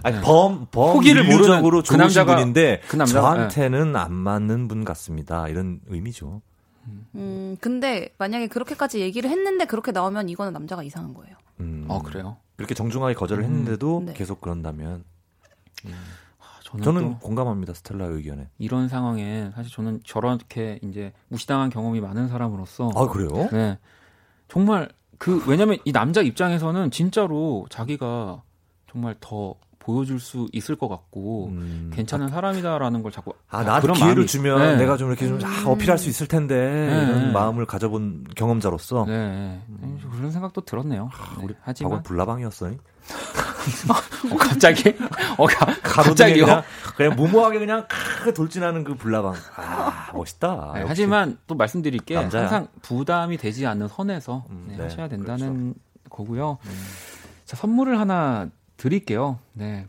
[0.03, 0.21] 아니 네.
[0.21, 5.47] 범, 범 포기를 모르는 인류적으로 그 남자가- 분인데 그 남자가- 저한테는 안 맞는 분 같습니다.
[5.47, 6.41] 이런 의미죠.
[7.15, 11.35] 음 근데 만약에 그렇게까지 얘기를 했는데 그렇게 나오면 이거는 남자가 이상한 거예요.
[11.59, 11.85] 음.
[11.89, 12.37] 어, 그래요?
[12.57, 13.49] 이렇게 정중하게 거절을 음.
[13.49, 14.13] 했는데도 네.
[14.13, 15.03] 계속 그런다면
[16.39, 17.73] 아, 저는, 저는 또 공감합니다.
[17.73, 18.47] 스텔라의 의견에.
[18.57, 23.49] 이런 상황에 사실 저는 저렇게 이제 무시당한 경험이 많은 사람으로서 아 그래요?
[23.51, 23.77] 네.
[24.47, 28.43] 정말 그 왜냐면 이 남자 입장에서는 진짜로 자기가
[28.91, 31.91] 정말 더 보여줄 수 있을 것 같고 음.
[31.93, 34.75] 괜찮은 사람이다라는 걸 자꾸 아, 나한테 그런 기회를 마음이- 주면 네.
[34.77, 37.31] 내가 좀 이렇게 좀 아, 어필할 수 있을 텐데 이런 네.
[37.31, 39.97] 마음을 가져본 경험자로서 네, 네.
[40.11, 41.03] 그런 생각도 들었네요.
[41.05, 41.09] 네.
[41.13, 42.65] 아, 우리 하지만 박원 불나방이었어.
[44.31, 44.93] 어, 갑자기
[45.37, 46.45] 어, 가, 갑자기요.
[46.45, 46.63] 그냥,
[46.97, 49.35] 그냥 무모하게 그냥 크게 돌진하는 그 불나방.
[49.55, 50.71] 아 멋있다.
[50.75, 50.83] 네.
[50.85, 52.43] 하지만 또 말씀드릴 게 남자야.
[52.43, 55.75] 항상 부담이 되지 않는 선에서 음, 네, 네, 하셔야 된다는
[56.09, 56.57] 거고요.
[57.45, 59.39] 자 선물을 하나 드릴게요.
[59.53, 59.87] 네.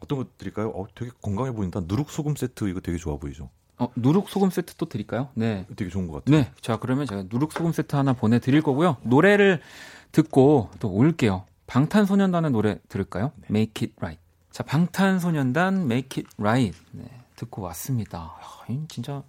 [0.00, 0.68] 어떤 거 드릴까요?
[0.70, 1.80] 어, 되게 건강해 보인다.
[1.84, 3.50] 누룩 소금 세트 이거 되게 좋아 보이죠.
[3.78, 5.28] 어, 누룩 소금 세트 또 드릴까요?
[5.34, 5.66] 네.
[5.76, 6.42] 되게 좋은 것 같아요.
[6.42, 6.52] 네.
[6.60, 8.98] 자, 그러면 제가 누룩 소금 세트 하나 보내 드릴 거고요.
[9.02, 9.60] 노래를
[10.12, 11.44] 듣고 또 올게요.
[11.66, 13.32] 방탄소년단의 노래 들을까요?
[13.50, 14.20] Make It Right.
[14.50, 16.78] 자, 방탄소년단 Make It Right.
[16.92, 17.04] 네,
[17.36, 18.18] 듣고 왔습니다.
[18.18, 19.22] 야, 이 진짜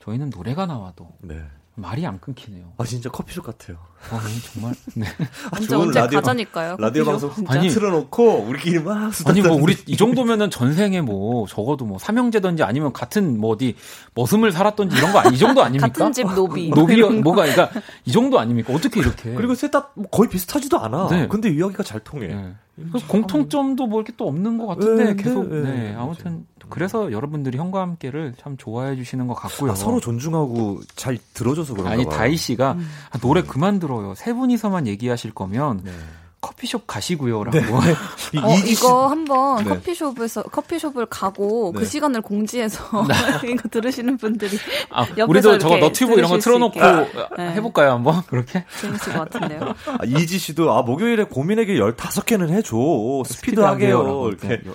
[0.00, 1.42] 저희는 노래가 나와도 네.
[1.74, 2.72] 말이 안 끊기네요.
[2.76, 3.78] 아 진짜 커피숍 같아요.
[4.10, 4.20] 아,
[4.52, 4.74] 정말.
[4.94, 5.06] 네.
[5.52, 6.76] 언제 언제 라디오 가자니까요.
[6.78, 7.30] 라디오 방송.
[7.46, 12.62] 아니, 틀어놓고 우리끼리 막 수다 아니 뭐 우리 이 정도면은 전생에 뭐 적어도 뭐 삼형제든지
[12.62, 13.74] 아니면 같은 뭐 어디
[14.14, 15.88] 머슴을 살았던지 이런 거 아니 이 정도 아닙니까?
[15.88, 16.70] 같은 집 노비.
[16.74, 17.70] 노비 뭐가 그러니까
[18.04, 18.72] 이 정도 아닙니까?
[18.72, 19.34] 어떻게 이렇게?
[19.34, 21.08] 그리고 셋다 뭐 거의 비슷하지도 않아.
[21.08, 21.28] 네.
[21.28, 22.28] 근데 이야기가 잘 통해.
[22.28, 22.54] 네.
[22.90, 27.10] 그래서 공통점도 뭐 이렇게 또 없는 것 같은데 네, 계속 네, 네, 네, 아무튼 그래서
[27.10, 29.72] 여러분들이 형과 함께를 참 좋아해 주시는 것 같고요.
[29.72, 32.04] 아, 서로 존중하고 잘 들어줘서 그런가 아니.
[32.08, 32.76] 다희 씨가
[33.10, 34.14] 아, 노래 그만 들어요.
[34.14, 35.90] 세 분이서만 얘기하실 거면 네.
[35.90, 35.96] 네.
[36.40, 37.58] 커피숍 가시고요라고.
[38.32, 39.70] 이- 어, 이거 한번 네.
[39.70, 41.80] 커피숍에서 커피숍을 가고 네.
[41.80, 42.84] 그 시간을 공지해서
[43.44, 44.56] 이거 들으시는 분들이
[44.90, 47.12] 아, 옆에서 우리도 저거 너튜브 이런 거 틀어놓고 있게.
[47.38, 47.52] 네.
[47.54, 48.64] 해볼까요 한번 그렇게?
[48.80, 49.74] 재밌을 것 같은데요.
[49.86, 52.76] 아, 이지 씨도 아 목요일에 고민에게 15 개는 해줘.
[52.76, 53.24] 스피드하게요.
[53.24, 54.28] 스피드하게요라고.
[54.28, 54.48] 이렇게.
[54.48, 54.74] 네, 여-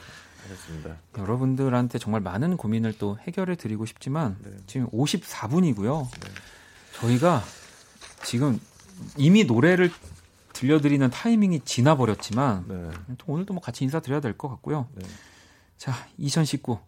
[0.50, 0.96] 하셨습니다.
[1.18, 4.36] 여러분들한테 정말 많은 고민을 또 해결해 드리고 싶지만
[4.68, 6.08] 지금 54분이고요.
[7.00, 7.42] 저희가
[8.24, 8.60] 지금
[9.18, 9.92] 이미 노래를
[10.54, 12.90] 들려드리는 타이밍이 지나버렸지만 네.
[13.18, 14.88] 또 오늘도 뭐 같이 인사드려야 될 것 같고요.
[14.96, 15.06] 네.
[15.78, 16.80] 자, 2019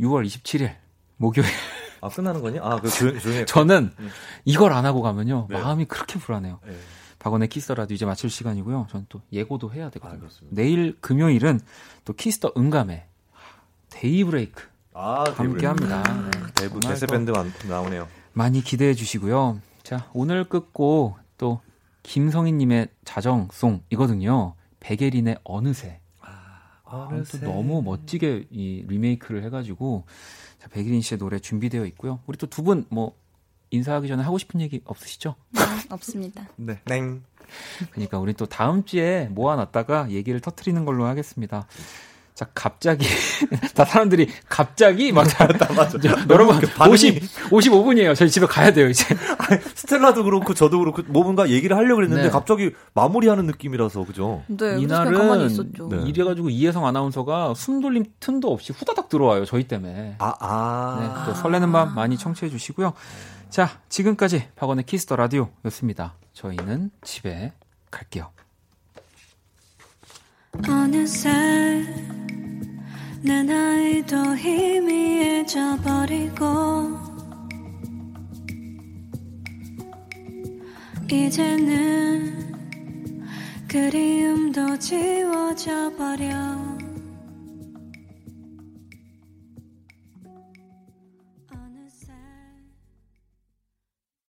[0.00, 0.74] 6월 27일
[1.16, 1.48] 목요일
[2.00, 2.58] 아 끝나는 거니?
[2.60, 3.44] 아, 그 조용, 조용히.
[3.46, 4.10] 저는 음.
[4.44, 5.58] 이걸 안 하고 가면요 네.
[5.60, 6.60] 마음이 그렇게 불안해요.
[6.64, 6.76] 네.
[7.18, 8.86] 박원의 키스터라도 이제 마칠 시간이고요.
[8.90, 10.20] 저는 또 예고도 해야 아, 되거든요.
[10.20, 10.54] 그렇습니다.
[10.54, 11.60] 내일 금요일은
[12.04, 13.06] 또 키스 더 음감에
[13.90, 14.62] 데이브레이크
[14.94, 16.02] 아, 함께 합니다.
[16.30, 17.32] 네, 대부 대세 또 밴드
[17.66, 18.06] 나오네요.
[18.32, 19.60] 많이 기대해 주시고요.
[19.88, 21.62] 자, 오늘 끝곡 또
[22.02, 24.54] 김성희님의 자정송이거든요.
[24.80, 26.00] 백예린의 어느새.
[26.20, 30.04] 아, 또 너무 멋지게 이 리메이크를 해가지고
[30.58, 32.20] 자, 백예린 씨의 노래 준비되어 있고요.
[32.26, 33.16] 우리 또 두 분 뭐
[33.70, 35.34] 인사하기 전에 하고 싶은 얘기 없으시죠?
[35.52, 35.60] 네,
[35.90, 36.46] 없습니다.
[36.56, 36.80] 네.
[36.84, 37.22] 냉.
[37.90, 41.66] 그러니까 우리 또 다음 주에 모아놨다가 얘기를 터트리는 걸로 하겠습니다.
[42.38, 43.04] 자, 갑자기
[43.74, 45.98] 다 사람들이 갑자기 막 다, 맞아.
[46.30, 47.20] 여러분 반응이- 50
[47.50, 48.14] 55분이에요.
[48.14, 49.04] 저희 집에 가야 돼요 이제.
[49.74, 52.30] 스텔라도 그렇고 저도 그렇고 뭐 뭔가 얘기를 하려고 했는데 네.
[52.30, 54.44] 갑자기 마무리하는 느낌이라서 그죠?
[54.46, 55.88] 네, 이날은 그냥 가만히 있었죠.
[55.88, 56.04] 네.
[56.06, 60.14] 이래가지고 이혜성 아나운서가 숨 돌림 틈도 없이 후다닥 들어와요 저희 때문에.
[60.20, 60.98] 아, 아.
[61.00, 62.92] 네, 또 설레는 밤 많이 청취해 주시고요.
[63.50, 66.14] 자, 지금까지 박원의 키스 더 라디오였습니다.
[66.34, 67.52] 저희는 집에
[67.90, 68.30] 갈게요.
[70.66, 71.30] 어느새
[73.22, 76.44] 내 나이도 희미해져 버리고
[81.10, 82.54] 이제는
[83.68, 86.67] 그리움도 지워져 버려